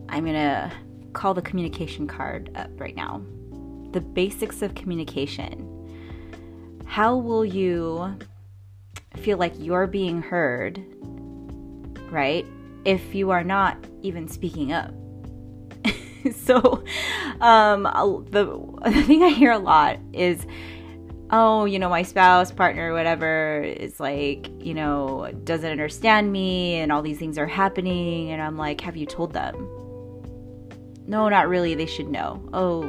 I'm 0.09 0.25
going 0.25 0.35
to 0.35 0.71
call 1.13 1.33
the 1.33 1.41
communication 1.41 2.07
card 2.07 2.51
up 2.55 2.69
right 2.79 2.95
now. 2.95 3.23
The 3.91 4.01
basics 4.01 4.61
of 4.61 4.75
communication. 4.75 5.71
How 6.85 7.15
will 7.15 7.45
you 7.45 8.17
feel 9.15 9.37
like 9.37 9.53
you're 9.57 9.87
being 9.87 10.21
heard, 10.21 10.83
right? 12.11 12.45
If 12.83 13.15
you 13.15 13.31
are 13.31 13.43
not 13.43 13.77
even 14.01 14.27
speaking 14.27 14.73
up. 14.73 14.93
so, 16.35 16.83
um, 17.39 17.83
the, 18.29 18.45
the 18.91 19.03
thing 19.03 19.23
I 19.23 19.29
hear 19.29 19.51
a 19.51 19.57
lot 19.57 19.99
is, 20.13 20.45
oh, 21.31 21.65
you 21.65 21.79
know, 21.79 21.89
my 21.89 22.03
spouse, 22.03 22.51
partner, 22.51 22.93
whatever 22.93 23.61
is 23.61 23.99
like, 23.99 24.49
you 24.63 24.73
know, 24.73 25.31
doesn't 25.43 25.69
understand 25.69 26.31
me 26.31 26.75
and 26.75 26.91
all 26.91 27.01
these 27.01 27.17
things 27.17 27.37
are 27.37 27.47
happening. 27.47 28.31
And 28.31 28.41
I'm 28.41 28.57
like, 28.57 28.81
have 28.81 28.95
you 28.95 29.05
told 29.05 29.33
them? 29.33 29.55
No, 31.07 31.29
not 31.29 31.47
really. 31.47 31.75
They 31.75 31.85
should 31.85 32.09
know. 32.09 32.47
Oh, 32.53 32.83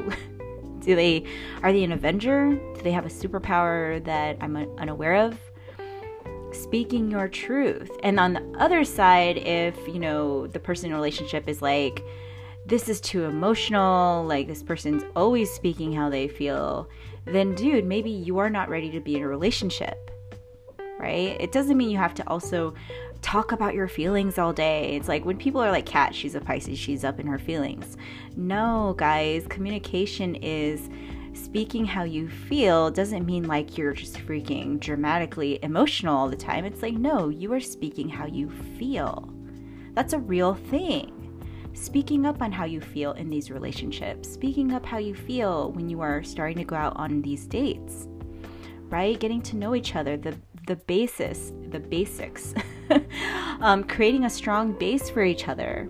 do 0.80 0.94
they, 0.94 1.24
are 1.62 1.72
they 1.72 1.84
an 1.84 1.92
Avenger? 1.92 2.50
Do 2.74 2.82
they 2.82 2.92
have 2.92 3.06
a 3.06 3.10
superpower 3.10 4.02
that 4.04 4.36
I'm 4.40 4.56
unaware 4.78 5.16
of? 5.16 5.38
Speaking 6.52 7.10
your 7.10 7.28
truth. 7.28 7.90
And 8.02 8.18
on 8.20 8.34
the 8.34 8.54
other 8.58 8.84
side, 8.84 9.38
if, 9.38 9.76
you 9.88 9.98
know, 9.98 10.46
the 10.46 10.60
person 10.60 10.90
in 10.90 10.94
relationship 10.94 11.48
is 11.48 11.60
like, 11.60 12.02
this 12.66 12.88
is 12.88 13.00
too 13.00 13.24
emotional, 13.24 14.24
like 14.24 14.48
this 14.48 14.62
person's 14.62 15.04
always 15.14 15.50
speaking 15.50 15.92
how 15.92 16.10
they 16.10 16.26
feel, 16.26 16.88
then 17.24 17.54
dude, 17.54 17.84
maybe 17.84 18.10
you 18.10 18.38
are 18.38 18.50
not 18.50 18.68
ready 18.68 18.90
to 18.90 19.00
be 19.00 19.14
in 19.14 19.22
a 19.22 19.28
relationship. 19.28 20.10
Right? 20.98 21.36
It 21.40 21.52
doesn't 21.52 21.76
mean 21.76 21.90
you 21.90 21.98
have 21.98 22.14
to 22.14 22.28
also 22.28 22.74
talk 23.22 23.52
about 23.52 23.74
your 23.74 23.86
feelings 23.86 24.38
all 24.38 24.52
day. 24.52 24.96
It's 24.96 25.08
like 25.08 25.24
when 25.24 25.36
people 25.36 25.60
are 25.60 25.70
like, 25.70 25.86
Kat, 25.86 26.14
she's 26.14 26.34
a 26.34 26.40
Pisces, 26.40 26.78
she's 26.78 27.04
up 27.04 27.20
in 27.20 27.26
her 27.26 27.38
feelings. 27.38 27.96
No, 28.34 28.94
guys, 28.96 29.46
communication 29.48 30.34
is 30.36 30.88
speaking 31.34 31.84
how 31.84 32.02
you 32.02 32.28
feel 32.28 32.90
doesn't 32.90 33.26
mean 33.26 33.46
like 33.46 33.76
you're 33.76 33.92
just 33.92 34.16
freaking 34.16 34.80
dramatically 34.80 35.58
emotional 35.62 36.16
all 36.16 36.28
the 36.28 36.36
time. 36.36 36.64
It's 36.64 36.82
like, 36.82 36.94
no, 36.94 37.28
you 37.28 37.52
are 37.52 37.60
speaking 37.60 38.08
how 38.08 38.26
you 38.26 38.50
feel. 38.78 39.32
That's 39.92 40.14
a 40.14 40.18
real 40.18 40.54
thing 40.54 41.15
speaking 41.76 42.26
up 42.26 42.42
on 42.42 42.50
how 42.50 42.64
you 42.64 42.80
feel 42.80 43.12
in 43.12 43.28
these 43.28 43.50
relationships, 43.50 44.32
speaking 44.32 44.72
up 44.72 44.84
how 44.84 44.98
you 44.98 45.14
feel 45.14 45.70
when 45.72 45.88
you 45.88 46.00
are 46.00 46.22
starting 46.22 46.56
to 46.58 46.64
go 46.64 46.74
out 46.74 46.96
on 46.96 47.22
these 47.22 47.46
dates, 47.46 48.08
right? 48.88 49.18
Getting 49.20 49.42
to 49.42 49.56
know 49.56 49.74
each 49.74 49.94
other, 49.94 50.16
the 50.16 50.36
the 50.66 50.76
basis, 50.76 51.52
the 51.70 51.78
basics, 51.78 52.52
um, 53.60 53.84
creating 53.84 54.24
a 54.24 54.30
strong 54.30 54.72
base 54.72 55.08
for 55.08 55.22
each 55.22 55.46
other. 55.46 55.88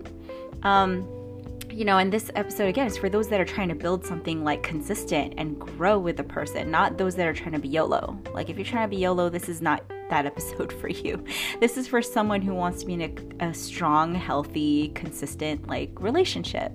Um, 0.61 1.07
you 1.71 1.83
know, 1.83 1.97
and 1.97 2.11
this 2.11 2.31
episode 2.35 2.67
again 2.67 2.87
is 2.87 2.97
for 2.97 3.09
those 3.09 3.27
that 3.29 3.39
are 3.41 3.45
trying 3.45 3.69
to 3.69 3.75
build 3.75 4.05
something 4.05 4.43
like 4.43 4.63
consistent 4.63 5.33
and 5.37 5.59
grow 5.59 5.97
with 5.99 6.17
the 6.17 6.23
person, 6.23 6.71
not 6.71 6.97
those 6.97 7.15
that 7.15 7.27
are 7.27 7.33
trying 7.33 7.53
to 7.53 7.59
be 7.59 7.67
YOLO. 7.67 8.17
Like, 8.33 8.49
if 8.49 8.57
you're 8.57 8.65
trying 8.65 8.89
to 8.89 8.95
be 8.95 9.01
YOLO, 9.01 9.29
this 9.29 9.49
is 9.49 9.61
not 9.61 9.83
that 10.09 10.25
episode 10.25 10.71
for 10.81 10.87
you. 10.87 11.23
This 11.59 11.77
is 11.77 11.87
for 11.87 12.01
someone 12.01 12.41
who 12.41 12.53
wants 12.53 12.81
to 12.81 12.85
be 12.85 12.93
in 12.93 13.01
a, 13.41 13.47
a 13.47 13.53
strong, 13.53 14.15
healthy, 14.15 14.89
consistent 14.89 15.67
like 15.67 15.91
relationship. 15.99 16.71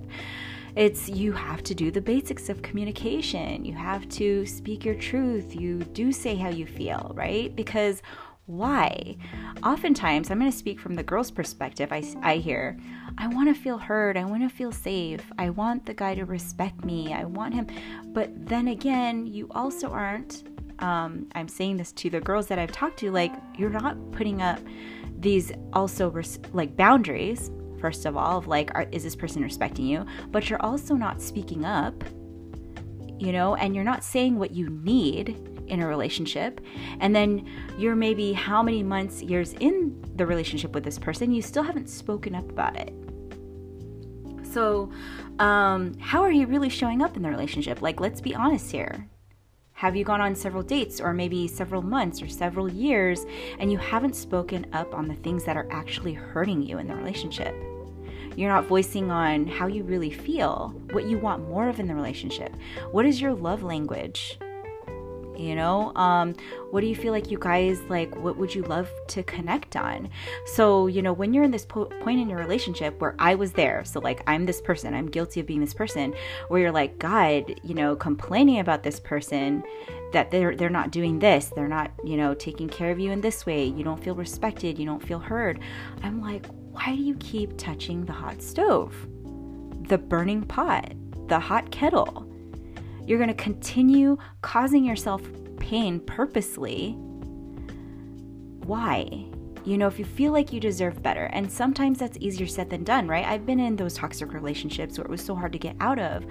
It's 0.75 1.07
you 1.07 1.33
have 1.33 1.61
to 1.63 1.75
do 1.75 1.91
the 1.91 2.01
basics 2.01 2.49
of 2.49 2.63
communication. 2.63 3.63
You 3.63 3.73
have 3.73 4.09
to 4.09 4.45
speak 4.45 4.83
your 4.83 4.95
truth. 4.95 5.55
You 5.55 5.79
do 5.79 6.11
say 6.11 6.35
how 6.35 6.49
you 6.49 6.65
feel, 6.65 7.11
right? 7.13 7.55
Because 7.55 8.01
why? 8.45 9.15
Oftentimes, 9.63 10.29
I'm 10.29 10.39
going 10.39 10.51
to 10.51 10.57
speak 10.57 10.79
from 10.79 10.95
the 10.95 11.03
girl's 11.03 11.31
perspective. 11.31 11.93
I, 11.93 12.03
I 12.21 12.37
hear, 12.37 12.77
I 13.17 13.27
want 13.27 13.55
to 13.55 13.61
feel 13.61 13.77
heard. 13.77 14.17
I 14.17 14.25
want 14.25 14.43
to 14.43 14.49
feel 14.49 14.71
safe. 14.71 15.23
I 15.37 15.49
want 15.49 15.85
the 15.85 15.93
guy 15.93 16.15
to 16.15 16.25
respect 16.25 16.83
me. 16.83 17.13
I 17.13 17.23
want 17.23 17.53
him. 17.53 17.67
But 18.07 18.31
then 18.47 18.67
again, 18.67 19.27
you 19.27 19.47
also 19.51 19.91
aren't 19.91 20.43
um, 20.83 21.27
I'm 21.33 21.47
saying 21.47 21.77
this 21.77 21.93
to 21.93 22.09
the 22.09 22.19
girls 22.19 22.47
that 22.47 22.59
I've 22.59 22.73
talked 22.73 22.99
to, 22.99 23.09
like, 23.09 23.31
you're 23.57 23.69
not 23.69 24.11
putting 24.11 24.41
up 24.41 24.59
these 25.17 25.53
also 25.71 26.09
res- 26.09 26.39
like 26.51 26.75
boundaries, 26.75 27.49
first 27.79 28.05
of 28.05 28.17
all, 28.17 28.39
of 28.39 28.47
like, 28.47 28.69
are, 28.75 28.85
is 28.91 29.03
this 29.03 29.15
person 29.15 29.41
respecting 29.41 29.85
you? 29.85 30.05
But 30.29 30.49
you're 30.49 30.61
also 30.61 30.95
not 30.95 31.21
speaking 31.21 31.63
up, 31.63 32.03
you 33.17 33.31
know, 33.31 33.55
and 33.55 33.73
you're 33.73 33.85
not 33.85 34.03
saying 34.03 34.37
what 34.37 34.51
you 34.51 34.69
need 34.69 35.49
in 35.67 35.81
a 35.81 35.87
relationship. 35.87 36.59
And 36.99 37.15
then 37.15 37.47
you're 37.77 37.95
maybe 37.95 38.33
how 38.33 38.61
many 38.61 38.83
months, 38.83 39.21
years 39.21 39.53
in 39.61 40.03
the 40.17 40.25
relationship 40.25 40.73
with 40.73 40.83
this 40.83 40.99
person, 40.99 41.31
you 41.31 41.41
still 41.41 41.63
haven't 41.63 41.87
spoken 41.87 42.35
up 42.35 42.49
about 42.49 42.75
it. 42.75 42.93
So, 44.51 44.91
um, 45.39 45.97
how 45.97 46.21
are 46.23 46.31
you 46.31 46.45
really 46.45 46.69
showing 46.69 47.01
up 47.01 47.15
in 47.15 47.23
the 47.23 47.29
relationship? 47.29 47.81
Like, 47.81 48.01
let's 48.01 48.19
be 48.19 48.35
honest 48.35 48.69
here. 48.69 49.07
Have 49.73 49.95
you 49.95 50.05
gone 50.05 50.21
on 50.21 50.35
several 50.35 50.63
dates 50.63 51.01
or 51.01 51.13
maybe 51.13 51.47
several 51.47 51.81
months 51.81 52.21
or 52.21 52.29
several 52.29 52.71
years 52.71 53.25
and 53.59 53.71
you 53.71 53.77
haven't 53.77 54.15
spoken 54.15 54.65
up 54.71 54.93
on 54.93 55.07
the 55.07 55.15
things 55.15 55.43
that 55.45 55.57
are 55.57 55.67
actually 55.71 56.13
hurting 56.13 56.61
you 56.61 56.77
in 56.77 56.87
the 56.87 56.95
relationship? 56.95 57.53
You're 58.35 58.51
not 58.51 58.65
voicing 58.65 59.11
on 59.11 59.45
how 59.45 59.67
you 59.67 59.83
really 59.83 60.11
feel, 60.11 60.73
what 60.91 61.05
you 61.05 61.17
want 61.17 61.49
more 61.49 61.67
of 61.67 61.79
in 61.79 61.87
the 61.87 61.95
relationship. 61.95 62.55
What 62.91 63.05
is 63.05 63.19
your 63.19 63.33
love 63.33 63.63
language? 63.63 64.37
You 65.37 65.55
know? 65.55 65.93
Um 65.95 66.35
what 66.71 66.81
do 66.81 66.87
you 66.87 66.95
feel 66.95 67.11
like 67.11 67.29
you 67.29 67.37
guys 67.39 67.79
like 67.89 68.15
what 68.15 68.37
would 68.37 68.53
you 68.53 68.63
love 68.63 68.89
to 69.09 69.23
connect 69.23 69.75
on? 69.75 70.09
So 70.45 70.87
you 70.87 71.01
know 71.01 71.13
when 71.13 71.33
you're 71.33 71.43
in 71.43 71.51
this 71.51 71.65
po- 71.65 71.85
point 72.01 72.19
in 72.19 72.29
your 72.29 72.39
relationship 72.39 72.99
where 72.99 73.15
i 73.19 73.35
was 73.35 73.51
there 73.53 73.83
so 73.85 73.99
like 73.99 74.21
i'm 74.27 74.45
this 74.45 74.61
person 74.61 74.93
i'm 74.93 75.07
guilty 75.07 75.39
of 75.39 75.45
being 75.45 75.59
this 75.59 75.73
person 75.73 76.13
where 76.47 76.61
you're 76.61 76.71
like 76.71 76.97
god 76.99 77.59
you 77.63 77.73
know 77.73 77.95
complaining 77.95 78.59
about 78.59 78.83
this 78.83 78.99
person 78.99 79.63
that 80.11 80.29
they're 80.31 80.55
they're 80.55 80.69
not 80.69 80.91
doing 80.91 81.19
this 81.19 81.51
they're 81.55 81.67
not 81.67 81.91
you 82.03 82.17
know 82.17 82.33
taking 82.33 82.67
care 82.67 82.91
of 82.91 82.99
you 82.99 83.11
in 83.11 83.21
this 83.21 83.45
way 83.45 83.65
you 83.65 83.83
don't 83.83 84.03
feel 84.03 84.15
respected 84.15 84.77
you 84.77 84.85
don't 84.85 85.05
feel 85.05 85.19
heard 85.19 85.59
i'm 86.03 86.21
like 86.21 86.45
why 86.71 86.95
do 86.95 87.01
you 87.01 87.15
keep 87.15 87.57
touching 87.57 88.05
the 88.05 88.11
hot 88.11 88.41
stove 88.41 88.95
the 89.87 89.97
burning 89.97 90.43
pot 90.43 90.93
the 91.27 91.39
hot 91.39 91.69
kettle 91.71 92.29
you're 93.05 93.19
going 93.19 93.29
to 93.29 93.35
continue 93.35 94.17
causing 94.41 94.85
yourself 94.85 95.21
pain 95.59 95.99
purposely. 95.99 96.91
Why? 98.65 99.25
You 99.65 99.77
know, 99.77 99.87
if 99.87 99.97
you 99.97 100.03
feel 100.03 100.33
like 100.33 100.51
you 100.51 100.59
deserve 100.59 101.01
better, 101.01 101.25
and 101.27 101.49
sometimes 101.49 101.97
that's 101.97 102.17
easier 102.19 102.47
said 102.47 102.69
than 102.69 102.83
done, 102.83 103.07
right? 103.07 103.25
I've 103.25 103.45
been 103.45 103.61
in 103.61 103.77
those 103.77 103.93
toxic 103.93 104.33
relationships 104.33 104.97
where 104.97 105.05
it 105.05 105.09
was 105.09 105.23
so 105.23 105.35
hard 105.35 105.53
to 105.53 105.59
get 105.59 105.77
out 105.79 105.99
of. 105.99 106.25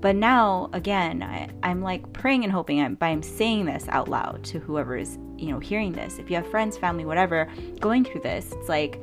But 0.00 0.16
now, 0.16 0.70
again, 0.72 1.22
I, 1.22 1.50
am 1.68 1.82
like 1.82 2.10
praying 2.14 2.44
and 2.44 2.52
hoping 2.52 2.80
I'm, 2.80 2.94
by 2.94 3.08
I'm 3.08 3.22
saying 3.22 3.66
this 3.66 3.86
out 3.88 4.08
loud 4.08 4.42
to 4.44 4.58
whoever 4.58 4.96
is, 4.96 5.18
you 5.36 5.50
know, 5.50 5.58
hearing 5.58 5.92
this. 5.92 6.18
If 6.18 6.30
you 6.30 6.36
have 6.36 6.50
friends, 6.50 6.78
family, 6.78 7.04
whatever, 7.04 7.50
going 7.78 8.04
through 8.04 8.22
this, 8.22 8.52
it's 8.52 8.70
like, 8.70 8.98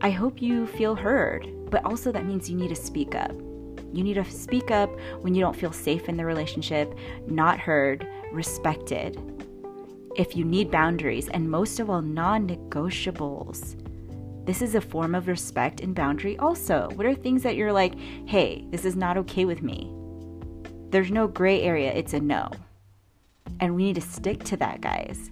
I 0.00 0.10
hope 0.10 0.42
you 0.42 0.66
feel 0.66 0.96
heard, 0.96 1.48
but 1.70 1.84
also 1.84 2.10
that 2.10 2.26
means 2.26 2.50
you 2.50 2.56
need 2.56 2.70
to 2.70 2.76
speak 2.76 3.14
up. 3.14 3.32
You 3.92 4.02
need 4.02 4.14
to 4.14 4.24
speak 4.24 4.70
up 4.70 4.90
when 5.20 5.34
you 5.34 5.40
don't 5.40 5.56
feel 5.56 5.72
safe 5.72 6.08
in 6.08 6.16
the 6.16 6.24
relationship, 6.24 6.94
not 7.26 7.60
heard, 7.60 8.06
respected. 8.32 9.20
If 10.16 10.36
you 10.36 10.44
need 10.44 10.70
boundaries, 10.70 11.28
and 11.28 11.50
most 11.50 11.80
of 11.80 11.90
all, 11.90 12.02
non 12.02 12.48
negotiables. 12.48 13.78
This 14.44 14.60
is 14.60 14.74
a 14.74 14.80
form 14.80 15.14
of 15.14 15.28
respect 15.28 15.80
and 15.80 15.94
boundary, 15.94 16.38
also. 16.38 16.88
What 16.94 17.06
are 17.06 17.14
things 17.14 17.42
that 17.44 17.56
you're 17.56 17.72
like, 17.72 17.94
hey, 18.26 18.66
this 18.70 18.84
is 18.84 18.96
not 18.96 19.16
okay 19.18 19.44
with 19.44 19.62
me? 19.62 19.92
There's 20.90 21.10
no 21.10 21.28
gray 21.28 21.62
area, 21.62 21.92
it's 21.92 22.12
a 22.12 22.20
no. 22.20 22.50
And 23.60 23.74
we 23.74 23.84
need 23.84 23.94
to 23.94 24.00
stick 24.00 24.42
to 24.44 24.56
that, 24.58 24.80
guys. 24.80 25.30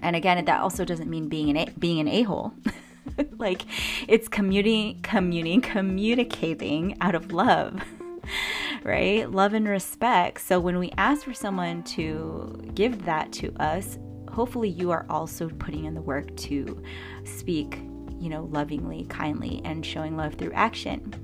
And 0.00 0.16
again, 0.16 0.44
that 0.44 0.60
also 0.60 0.84
doesn't 0.84 1.08
mean 1.08 1.28
being 1.28 1.50
an 1.50 1.56
a- 1.56 1.72
being 1.78 2.00
an 2.00 2.08
a-hole. 2.08 2.52
like 3.38 3.62
it's 4.08 4.28
commuting, 4.28 5.00
communing, 5.02 5.60
communicating 5.60 6.96
out 7.00 7.14
of 7.14 7.32
love. 7.32 7.82
right? 8.84 9.30
Love 9.30 9.54
and 9.54 9.68
respect. 9.68 10.40
So 10.40 10.60
when 10.60 10.78
we 10.78 10.90
ask 10.96 11.24
for 11.24 11.34
someone 11.34 11.82
to 11.84 12.70
give 12.74 13.04
that 13.04 13.32
to 13.34 13.52
us, 13.60 13.98
hopefully 14.30 14.68
you 14.68 14.90
are 14.90 15.06
also 15.08 15.48
putting 15.48 15.84
in 15.84 15.94
the 15.94 16.00
work 16.00 16.34
to 16.36 16.82
speak, 17.24 17.78
you 18.18 18.28
know, 18.28 18.44
lovingly, 18.44 19.04
kindly, 19.08 19.60
and 19.64 19.84
showing 19.84 20.16
love 20.16 20.34
through 20.34 20.52
action. 20.52 21.14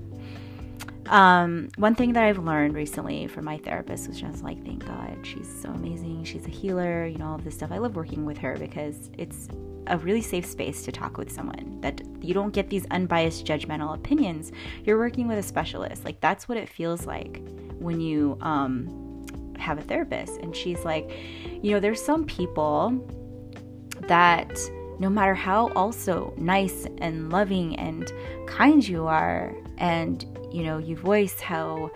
Um, 1.06 1.70
one 1.76 1.96
thing 1.96 2.12
that 2.12 2.22
I've 2.22 2.38
learned 2.38 2.74
recently 2.74 3.26
from 3.26 3.44
my 3.44 3.58
therapist 3.58 4.06
was 4.06 4.20
just 4.20 4.44
like, 4.44 4.64
thank 4.64 4.86
God, 4.86 5.18
she's 5.24 5.48
so 5.60 5.70
amazing. 5.70 6.22
She's 6.22 6.46
a 6.46 6.50
healer, 6.50 7.04
you 7.06 7.18
know, 7.18 7.26
all 7.26 7.34
of 7.34 7.44
this 7.44 7.54
stuff. 7.54 7.72
I 7.72 7.78
love 7.78 7.96
working 7.96 8.24
with 8.24 8.38
her 8.38 8.56
because 8.56 9.10
it's 9.18 9.48
a 9.90 9.98
really 9.98 10.22
safe 10.22 10.46
space 10.46 10.82
to 10.82 10.92
talk 10.92 11.18
with 11.18 11.30
someone 11.30 11.78
that 11.80 12.00
you 12.20 12.32
don't 12.32 12.52
get 12.52 12.70
these 12.70 12.86
unbiased 12.90 13.44
judgmental 13.44 13.94
opinions 13.94 14.52
you're 14.84 14.98
working 14.98 15.28
with 15.28 15.38
a 15.38 15.42
specialist 15.42 16.04
like 16.04 16.20
that's 16.20 16.48
what 16.48 16.56
it 16.56 16.68
feels 16.68 17.06
like 17.06 17.42
when 17.78 18.00
you 18.00 18.38
um, 18.40 19.10
have 19.60 19.78
a 19.78 19.82
therapist. 19.82 20.40
And 20.40 20.56
she's 20.56 20.84
like, 20.84 21.10
you 21.62 21.70
know, 21.70 21.80
there's 21.80 22.02
some 22.02 22.24
people 22.24 22.98
that 24.02 24.50
no 24.98 25.08
matter 25.08 25.34
how 25.34 25.68
also 25.72 26.34
nice 26.36 26.86
and 26.98 27.30
loving 27.30 27.76
and 27.76 28.10
kind 28.46 28.86
you 28.86 29.06
are, 29.06 29.54
and 29.78 30.24
you 30.52 30.64
know, 30.64 30.78
you 30.78 30.96
voice 30.96 31.40
how 31.40 31.90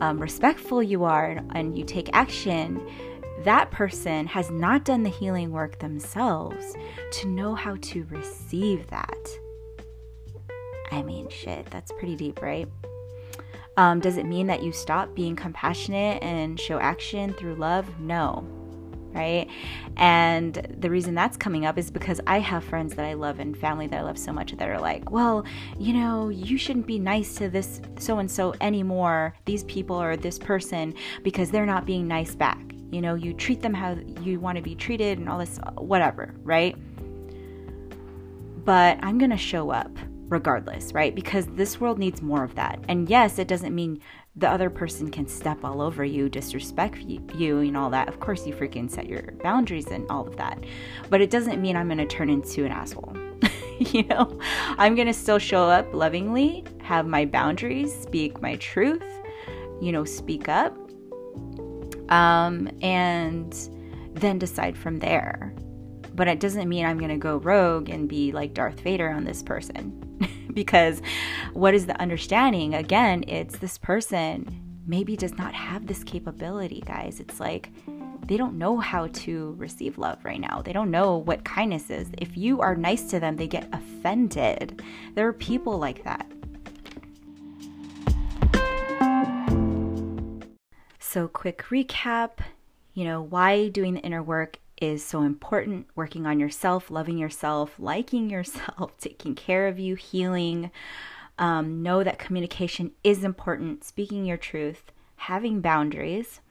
um, 0.00 0.18
respectful 0.18 0.82
you 0.82 1.04
are 1.04 1.40
and 1.54 1.76
you 1.76 1.84
take 1.84 2.08
action, 2.14 2.80
that 3.44 3.70
person 3.70 4.26
has 4.26 4.50
not 4.50 4.84
done 4.84 5.02
the 5.02 5.10
healing 5.10 5.50
work 5.50 5.78
themselves 5.78 6.74
to 7.12 7.28
know 7.28 7.54
how 7.54 7.76
to 7.82 8.04
receive 8.10 8.86
that. 8.88 9.28
I 10.90 11.02
mean, 11.02 11.28
shit, 11.28 11.66
that's 11.70 11.92
pretty 11.92 12.16
deep, 12.16 12.40
right? 12.42 12.68
Um, 13.76 14.00
does 14.00 14.16
it 14.16 14.26
mean 14.26 14.48
that 14.48 14.62
you 14.62 14.72
stop 14.72 15.14
being 15.14 15.36
compassionate 15.36 16.22
and 16.22 16.58
show 16.58 16.80
action 16.80 17.32
through 17.34 17.54
love? 17.54 18.00
No 18.00 18.46
right? 19.12 19.48
And 19.96 20.54
the 20.78 20.90
reason 20.90 21.14
that's 21.14 21.36
coming 21.36 21.66
up 21.66 21.78
is 21.78 21.90
because 21.90 22.20
I 22.26 22.38
have 22.40 22.62
friends 22.62 22.94
that 22.94 23.04
I 23.04 23.14
love 23.14 23.40
and 23.40 23.56
family 23.56 23.86
that 23.88 23.98
I 23.98 24.02
love 24.02 24.18
so 24.18 24.32
much 24.32 24.52
that 24.52 24.68
are 24.68 24.80
like, 24.80 25.10
well, 25.10 25.44
you 25.78 25.92
know, 25.92 26.28
you 26.28 26.56
shouldn't 26.58 26.86
be 26.86 26.98
nice 26.98 27.34
to 27.36 27.48
this 27.48 27.80
so 27.98 28.18
and 28.18 28.30
so 28.30 28.54
anymore, 28.60 29.34
these 29.44 29.64
people 29.64 30.00
or 30.00 30.16
this 30.16 30.38
person, 30.38 30.94
because 31.22 31.50
they're 31.50 31.66
not 31.66 31.86
being 31.86 32.06
nice 32.06 32.34
back. 32.34 32.67
You 32.90 33.00
know, 33.00 33.14
you 33.14 33.32
treat 33.34 33.60
them 33.60 33.74
how 33.74 33.96
you 34.22 34.40
want 34.40 34.56
to 34.56 34.62
be 34.62 34.74
treated 34.74 35.18
and 35.18 35.28
all 35.28 35.38
this, 35.38 35.58
whatever, 35.76 36.34
right? 36.42 36.76
But 38.64 38.98
I'm 39.02 39.18
going 39.18 39.30
to 39.30 39.36
show 39.36 39.70
up 39.70 39.90
regardless, 40.28 40.92
right? 40.92 41.14
Because 41.14 41.46
this 41.46 41.80
world 41.80 41.98
needs 41.98 42.22
more 42.22 42.44
of 42.44 42.54
that. 42.54 42.78
And 42.88 43.08
yes, 43.08 43.38
it 43.38 43.48
doesn't 43.48 43.74
mean 43.74 44.00
the 44.36 44.48
other 44.48 44.70
person 44.70 45.10
can 45.10 45.26
step 45.26 45.64
all 45.64 45.80
over 45.80 46.04
you, 46.04 46.28
disrespect 46.28 46.98
you, 46.98 47.58
and 47.58 47.76
all 47.76 47.90
that. 47.90 48.08
Of 48.08 48.20
course, 48.20 48.46
you 48.46 48.54
freaking 48.54 48.90
set 48.90 49.06
your 49.06 49.22
boundaries 49.42 49.86
and 49.88 50.08
all 50.10 50.26
of 50.26 50.36
that. 50.36 50.62
But 51.10 51.20
it 51.20 51.30
doesn't 51.30 51.60
mean 51.60 51.76
I'm 51.76 51.88
going 51.88 51.98
to 51.98 52.06
turn 52.06 52.30
into 52.30 52.64
an 52.64 52.72
asshole. 52.72 53.16
you 53.78 54.04
know, 54.04 54.38
I'm 54.76 54.94
going 54.94 55.06
to 55.08 55.14
still 55.14 55.38
show 55.38 55.64
up 55.64 55.92
lovingly, 55.92 56.64
have 56.82 57.06
my 57.06 57.24
boundaries, 57.24 57.94
speak 57.94 58.40
my 58.40 58.56
truth, 58.56 59.04
you 59.80 59.92
know, 59.92 60.04
speak 60.04 60.48
up, 60.48 60.76
um, 62.08 62.70
and 62.82 63.54
then 64.14 64.38
decide 64.38 64.76
from 64.76 64.98
there. 64.98 65.54
But 66.14 66.28
it 66.28 66.40
doesn't 66.40 66.68
mean 66.68 66.84
I'm 66.84 66.98
going 66.98 67.10
to 67.10 67.16
go 67.16 67.36
rogue 67.36 67.88
and 67.88 68.08
be 68.08 68.32
like 68.32 68.54
Darth 68.54 68.80
Vader 68.80 69.10
on 69.10 69.24
this 69.24 69.42
person 69.42 70.18
because 70.52 71.00
what 71.52 71.74
is 71.74 71.86
the 71.86 72.00
understanding? 72.00 72.74
Again, 72.74 73.24
it's 73.28 73.58
this 73.58 73.78
person 73.78 74.64
maybe 74.86 75.16
does 75.16 75.36
not 75.36 75.54
have 75.54 75.86
this 75.86 76.02
capability, 76.02 76.82
guys. 76.86 77.20
It's 77.20 77.38
like 77.38 77.70
they 78.26 78.36
don't 78.36 78.58
know 78.58 78.78
how 78.78 79.06
to 79.06 79.54
receive 79.58 79.96
love 79.98 80.24
right 80.24 80.40
now. 80.40 80.62
They 80.62 80.72
don't 80.72 80.90
know 80.90 81.16
what 81.16 81.44
kindness 81.44 81.90
is. 81.90 82.08
If 82.18 82.36
you 82.36 82.60
are 82.60 82.74
nice 82.74 83.04
to 83.10 83.20
them, 83.20 83.36
they 83.36 83.46
get 83.46 83.68
offended. 83.72 84.82
There 85.14 85.26
are 85.26 85.32
people 85.32 85.78
like 85.78 86.04
that. 86.04 86.26
So, 91.10 91.26
quick 91.26 91.64
recap 91.70 92.40
you 92.92 93.04
know, 93.04 93.22
why 93.22 93.68
doing 93.68 93.94
the 93.94 94.00
inner 94.00 94.22
work 94.22 94.58
is 94.78 95.02
so 95.02 95.22
important 95.22 95.86
working 95.94 96.26
on 96.26 96.38
yourself, 96.38 96.90
loving 96.90 97.16
yourself, 97.16 97.76
liking 97.78 98.28
yourself, 98.36 98.94
taking 98.98 99.34
care 99.34 99.68
of 99.68 99.78
you, 99.78 99.94
healing. 99.94 100.70
Um, 101.38 101.82
know 101.82 102.04
that 102.04 102.18
communication 102.18 102.90
is 103.02 103.24
important, 103.24 103.84
speaking 103.84 104.26
your 104.26 104.36
truth, 104.36 104.92
having 105.16 105.62
boundaries, 105.62 106.42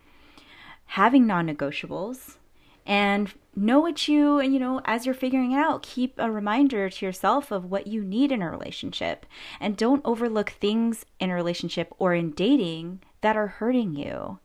having 0.88 1.28
non 1.28 1.46
negotiables, 1.48 2.38
and 2.84 3.32
know 3.56 3.80
what 3.80 4.08
you, 4.08 4.40
and 4.40 4.56
you 4.56 4.60
know, 4.60 4.82
as 4.86 5.06
you're 5.06 5.14
figuring 5.14 5.52
it 5.52 5.60
out, 5.60 5.84
keep 5.84 6.16
a 6.18 6.32
reminder 6.32 6.90
to 6.90 7.06
yourself 7.06 7.52
of 7.52 7.66
what 7.66 7.86
you 7.86 8.04
need 8.04 8.32
in 8.32 8.42
a 8.42 8.50
relationship. 8.50 9.28
And 9.60 9.78
don't 9.78 10.02
overlook 10.04 10.50
things 10.50 11.06
in 11.20 11.30
a 11.30 11.36
relationship 11.36 11.94
or 12.00 12.16
in 12.16 12.32
dating 12.32 13.02
that 13.22 13.38
are 13.38 13.48
hurting 13.48 13.96
you 13.96 14.40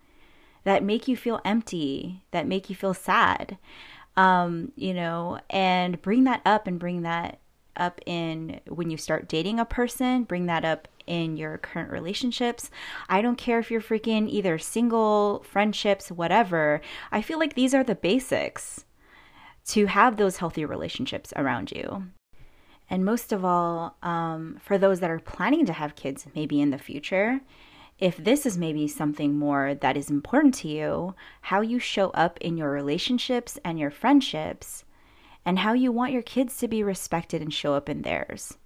that 0.65 0.85
make 0.85 1.09
you 1.09 1.17
feel 1.17 1.41
empty, 1.45 2.23
that 2.31 2.47
make 2.47 2.71
you 2.71 2.77
feel 2.77 2.95
sad, 2.95 3.59
um, 4.17 4.73
you 4.77 4.95
know, 4.95 5.39
and 5.51 6.01
bring 6.03 6.25
that 6.25 6.43
up 6.45 6.67
and 6.67 6.79
bring 6.79 7.03
that 7.03 7.39
up 7.77 8.01
in 8.07 8.61
when 8.69 8.91
you 8.91 8.97
start 8.97 9.29
dating 9.29 9.59
a 9.59 9.65
person, 9.65 10.25
bring 10.25 10.47
that 10.47 10.65
up 10.65 10.89
in 11.07 11.37
your 11.37 11.59
current 11.59 11.91
relationships. 11.91 12.71
I 13.09 13.23
don't 13.23 13.39
care 13.39 13.59
if 13.59 13.71
you're 13.71 13.81
freaking 13.81 14.29
either 14.29 14.59
single, 14.59 15.45
friendships, 15.49 16.11
whatever. 16.11 16.81
I 17.11 17.23
feel 17.23 17.39
like 17.39 17.55
these 17.55 17.75
are 17.75 17.85
the 17.85 17.95
basics 17.95 18.85
to 19.69 19.87
have 19.87 20.17
those 20.17 20.39
healthy 20.39 20.65
relationships 20.65 21.33
around 21.37 21.73
you. 21.73 22.05
And 22.91 23.05
most 23.05 23.33
of 23.33 23.45
all, 23.45 23.97
um, 24.03 24.59
for 24.63 24.77
those 24.77 25.01
that 25.01 25.11
are 25.11 25.19
planning 25.19 25.65
to 25.67 25.73
have 25.73 25.95
kids 25.95 26.27
maybe 26.35 26.61
in 26.61 26.71
the 26.71 26.79
future, 26.79 27.41
if 28.03 28.17
this 28.17 28.45
is 28.45 28.59
maybe 28.59 28.89
something 28.89 29.39
more 29.39 29.75
that 29.77 29.97
is 29.97 30.11
important 30.11 30.55
to 30.55 30.67
you, 30.67 31.15
how 31.43 31.61
you 31.61 31.79
show 31.79 32.11
up 32.11 32.37
in 32.41 32.57
your 32.57 32.69
relationships 32.69 33.61
and 33.65 33.79
your 33.79 33.93
friendships, 33.93 34.85
and 35.45 35.61
how 35.61 35.73
you 35.73 35.93
want 35.93 36.13
your 36.13 36.23
kids 36.23 36.59
to 36.59 36.67
be 36.67 36.83
respected 36.83 37.41
and 37.41 37.55
show 37.55 37.75
up 37.75 37.89
in 37.89 38.03
theirs. 38.03 38.59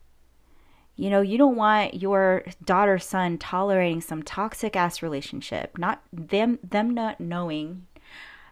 You 0.96 1.10
know, 1.10 1.20
you 1.20 1.36
don't 1.36 1.54
want 1.54 2.00
your 2.00 2.46
daughter 2.64 2.98
son 2.98 3.36
tolerating 3.36 4.00
some 4.00 4.22
toxic 4.22 4.74
ass 4.74 5.02
relationship, 5.02 5.76
not 5.76 6.02
them 6.10 6.58
them 6.64 6.94
not 6.94 7.20
knowing 7.20 7.86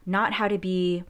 not 0.04 0.34
how 0.34 0.48
to 0.48 0.58
be 0.58 1.02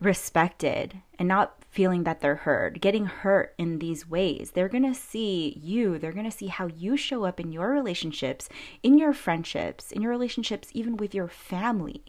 respected 0.00 1.02
and 1.20 1.28
not 1.28 1.59
feeling 1.70 2.02
that 2.02 2.20
they're 2.20 2.34
heard, 2.36 2.80
getting 2.80 3.06
hurt 3.06 3.54
in 3.56 3.78
these 3.78 4.08
ways. 4.08 4.50
They're 4.50 4.68
going 4.68 4.92
to 4.92 4.94
see 4.94 5.56
you, 5.62 5.98
they're 5.98 6.12
going 6.12 6.28
to 6.28 6.36
see 6.36 6.48
how 6.48 6.66
you 6.66 6.96
show 6.96 7.24
up 7.24 7.38
in 7.38 7.52
your 7.52 7.70
relationships, 7.70 8.48
in 8.82 8.98
your 8.98 9.12
friendships, 9.12 9.92
in 9.92 10.02
your 10.02 10.10
relationships, 10.10 10.70
even 10.72 10.96
with 10.96 11.14
your 11.14 11.28
family. 11.28 12.02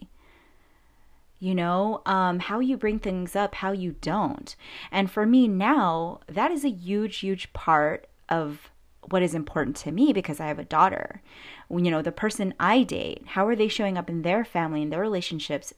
You 1.38 1.54
know, 1.54 2.02
um, 2.06 2.40
how 2.40 2.60
you 2.60 2.76
bring 2.76 2.98
things 2.98 3.34
up, 3.34 3.56
how 3.56 3.72
you 3.72 3.96
don't. 4.00 4.54
And 4.90 5.10
for 5.10 5.26
me 5.26 5.48
now, 5.48 6.20
that 6.28 6.50
is 6.50 6.64
a 6.64 6.70
huge, 6.70 7.18
huge 7.18 7.52
part 7.52 8.06
of 8.28 8.70
what 9.10 9.22
is 9.22 9.34
important 9.34 9.76
to 9.76 9.90
me 9.90 10.12
because 10.12 10.38
I 10.38 10.46
have 10.46 10.60
a 10.60 10.64
daughter. 10.64 11.20
You 11.68 11.90
know, 11.90 12.02
the 12.02 12.12
person 12.12 12.54
I 12.60 12.82
date, 12.84 13.22
how 13.26 13.46
are 13.46 13.56
they 13.56 13.66
showing 13.68 13.98
up 13.98 14.08
in 14.08 14.22
their 14.22 14.44
family, 14.44 14.82
in 14.82 14.90
their 14.90 15.00
relationships, 15.00 15.72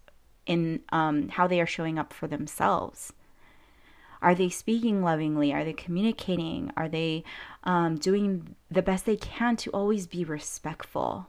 in 0.47 0.81
um, 0.91 1.31
how 1.31 1.47
they 1.47 1.61
are 1.61 1.67
showing 1.67 1.99
up 1.99 2.13
for 2.13 2.27
themselves? 2.27 3.15
Are 4.25 4.35
they 4.35 4.49
speaking 4.49 5.03
lovingly? 5.03 5.53
Are 5.53 5.65
they 5.65 5.75
communicating? 5.75 6.73
Are 6.79 6.89
they 6.89 7.25
um, 7.65 7.97
doing 7.97 8.57
the 8.71 8.81
best 8.81 9.05
they 9.05 9.17
can 9.17 9.55
to 9.57 9.71
always 9.73 10.07
be 10.07 10.25
respectful? 10.25 11.29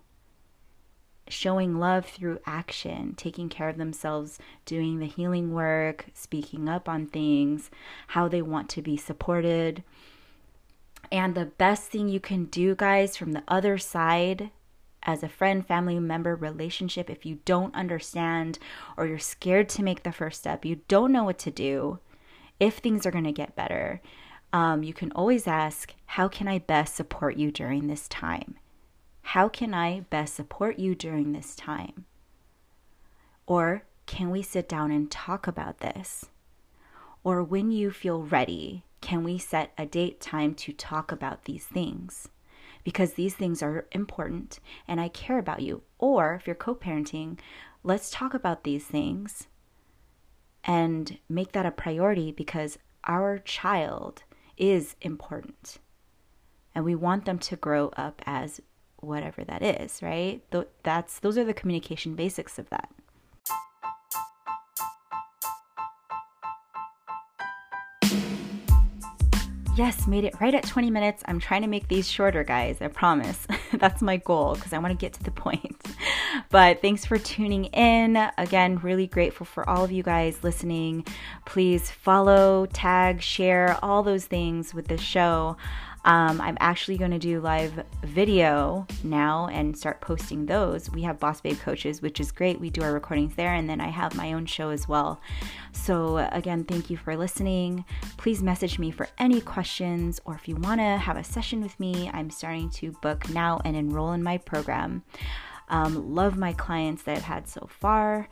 Showing 1.27 1.77
love 1.77 2.05
through 2.05 2.39
action, 2.45 3.13
taking 3.17 3.49
care 3.49 3.67
of 3.67 3.75
themselves, 3.75 4.39
doing 4.63 4.99
the 4.99 5.08
healing 5.08 5.51
work, 5.51 6.05
speaking 6.13 6.69
up 6.69 6.88
on 6.88 7.08
things, 7.08 7.69
how 8.08 8.29
they 8.29 8.41
want 8.41 8.69
to 8.69 8.81
be 8.81 8.95
supported. 8.95 9.84
And 11.12 11.36
the 11.36 11.47
best 11.47 11.89
thing 11.89 12.08
you 12.08 12.21
can 12.21 12.45
do, 12.45 12.75
guys, 12.75 13.17
from 13.17 13.34
the 13.34 13.43
other 13.49 13.77
side 13.77 14.51
as 15.03 15.21
a 15.21 15.27
friend, 15.27 15.67
family 15.67 15.99
member 15.99 16.34
relationship, 16.34 17.10
if 17.10 17.25
you 17.25 17.39
don't 17.43 17.75
understand 17.75 18.58
or 18.95 19.05
you're 19.05 19.19
scared 19.19 19.67
to 19.69 19.84
make 19.84 20.03
the 20.03 20.13
first 20.13 20.39
step, 20.39 20.63
you 20.63 20.79
don't 20.88 21.12
know 21.12 21.25
what 21.25 21.38
to 21.39 21.51
do, 21.51 21.99
if 22.59 22.77
things 22.77 23.05
are 23.05 23.11
going 23.11 23.25
to 23.25 23.31
get 23.31 23.55
better, 23.55 24.01
um, 24.53 24.83
you 24.83 24.93
can 24.93 25.11
always 25.11 25.47
ask, 25.47 25.93
How 26.05 26.27
can 26.27 26.47
I 26.47 26.59
best 26.59 26.95
support 26.95 27.37
you 27.37 27.51
during 27.51 27.87
this 27.87 28.07
time? 28.07 28.55
How 29.21 29.49
can 29.49 29.73
I 29.73 30.01
best 30.09 30.35
support 30.35 30.79
you 30.79 30.95
during 30.95 31.31
this 31.33 31.55
time? 31.55 32.05
Or 33.47 33.83
can 34.05 34.29
we 34.29 34.41
sit 34.41 34.69
down 34.69 34.91
and 34.91 35.09
talk 35.09 35.47
about 35.47 35.79
this? 35.79 36.25
Or 37.23 37.43
when 37.43 37.71
you 37.71 37.91
feel 37.91 38.21
ready, 38.21 38.83
can 39.01 39.23
we 39.23 39.37
set 39.37 39.73
a 39.77 39.85
date 39.85 40.21
time 40.21 40.53
to 40.55 40.73
talk 40.73 41.11
about 41.11 41.45
these 41.45 41.65
things? 41.65 42.29
Because 42.83 43.13
these 43.13 43.33
things 43.33 43.63
are 43.63 43.87
important 43.91 44.59
and 44.87 45.01
I 45.01 45.07
care 45.07 45.39
about 45.39 45.63
you. 45.63 45.81
Or 45.97 46.35
if 46.35 46.45
you're 46.45 46.55
co 46.55 46.75
parenting, 46.75 47.39
let's 47.83 48.11
talk 48.11 48.33
about 48.33 48.63
these 48.63 48.85
things 48.85 49.47
and 50.65 51.17
make 51.30 51.51
that 51.54 51.65
a 51.65 51.71
priority 51.71 52.32
because 52.32 52.78
our 53.06 53.38
child 53.38 54.23
is 54.58 54.95
important 55.01 55.78
and 56.73 56.84
we 56.84 56.95
want 56.95 57.25
them 57.25 57.39
to 57.39 57.56
grow 57.56 57.89
up 57.95 58.21
as 58.25 58.60
whatever 58.97 59.43
that 59.43 59.62
is 59.62 60.01
right 60.01 60.41
that's 60.84 61.19
those 61.19 61.38
are 61.38 61.43
the 61.43 61.54
communication 61.54 62.15
basics 62.15 62.58
of 62.58 62.69
that 62.69 62.89
yes, 69.75 70.08
made 70.08 70.23
it 70.23 70.34
right 70.39 70.56
at 70.56 70.63
20 70.63 70.89
minutes. 70.89 71.23
I'm 71.28 71.39
trying 71.39 71.62
to 71.62 71.67
make 71.67 71.88
these 71.88 72.10
shorter, 72.10 72.43
guys. 72.43 72.82
I 72.82 72.88
promise. 72.88 73.45
That's 73.73 74.01
my 74.01 74.17
goal 74.17 74.56
because 74.56 74.73
I 74.73 74.78
want 74.78 74.91
to 74.91 74.97
get 74.97 75.13
to 75.13 75.23
the 75.23 75.32
point. 75.32 75.74
But 76.50 76.82
thanks 76.82 77.06
for 77.06 77.17
tuning 77.17 77.65
in. 77.65 78.17
Again, 78.38 78.78
really 78.78 79.08
grateful 79.08 79.45
for 79.45 79.67
all 79.69 79.84
of 79.84 79.91
you 79.91 80.04
guys 80.04 80.43
listening. 80.43 81.06
Please 81.45 81.91
follow, 81.91 82.65
tag, 82.67 83.21
share, 83.21 83.78
all 83.82 84.04
those 84.04 84.26
things 84.26 84.74
with 84.74 84.88
the 84.88 84.98
show. 84.98 85.58
Um, 86.06 86.39
I'm 86.39 86.58
actually 86.60 87.00
going 87.00 87.12
to 87.12 87.19
do 87.19 87.41
live 87.41 87.84
video 88.04 88.86
now 89.04 89.48
and 89.48 89.76
start 89.76 90.02
posting 90.02 90.45
those. 90.45 90.88
We 90.91 91.02
have 91.02 91.19
Boss 91.19 91.41
Babe 91.41 91.58
Coaches, 91.58 92.00
which 92.00 92.19
is 92.19 92.32
great. 92.32 92.60
We 92.60 92.69
do 92.69 92.84
our 92.84 92.93
recordings 92.93 93.34
there, 93.34 93.56
and 93.56 93.67
then 93.67 93.82
I 93.82 93.88
have 93.88 94.15
my 94.15 94.34
own 94.34 94.45
show 94.45 94.69
as 94.69 94.88
well. 94.88 95.19
So, 95.71 96.17
again, 96.32 96.63
thank 96.63 96.91
you 96.91 96.98
for 96.98 97.17
listening. 97.17 97.86
Please 98.17 98.43
message 98.43 98.78
me 98.78 98.91
for 98.91 99.10
any 99.17 99.41
questions, 99.41 100.21
or 100.26 100.36
if 100.36 100.48
you 100.48 100.56
want 100.58 100.80
to 100.80 100.98
have 100.98 101.17
a 101.17 101.24
session 101.24 101.60
with 101.60 101.80
me, 101.80 102.12
I'm 102.13 102.30
starting 102.30 102.69
to 102.71 102.91
book 103.02 103.28
now 103.30 103.60
and 103.65 103.76
enroll 103.76 104.12
in 104.12 104.21
my 104.21 104.38
program. 104.38 105.04
Um, 105.69 106.13
love 106.13 106.38
my 106.38 106.54
clients 106.54 107.04
that 107.04 107.17
I've 107.17 107.23
had 107.23 107.47
so 107.47 107.67
far, 107.69 108.30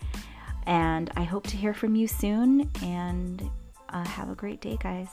and 0.66 1.12
I 1.16 1.24
hope 1.24 1.48
to 1.48 1.58
hear 1.58 1.74
from 1.74 1.96
you 1.96 2.08
soon. 2.08 2.70
And 2.82 3.50
uh, 3.90 4.06
have 4.06 4.30
a 4.30 4.36
great 4.36 4.62
day, 4.62 4.78
guys. 4.82 5.10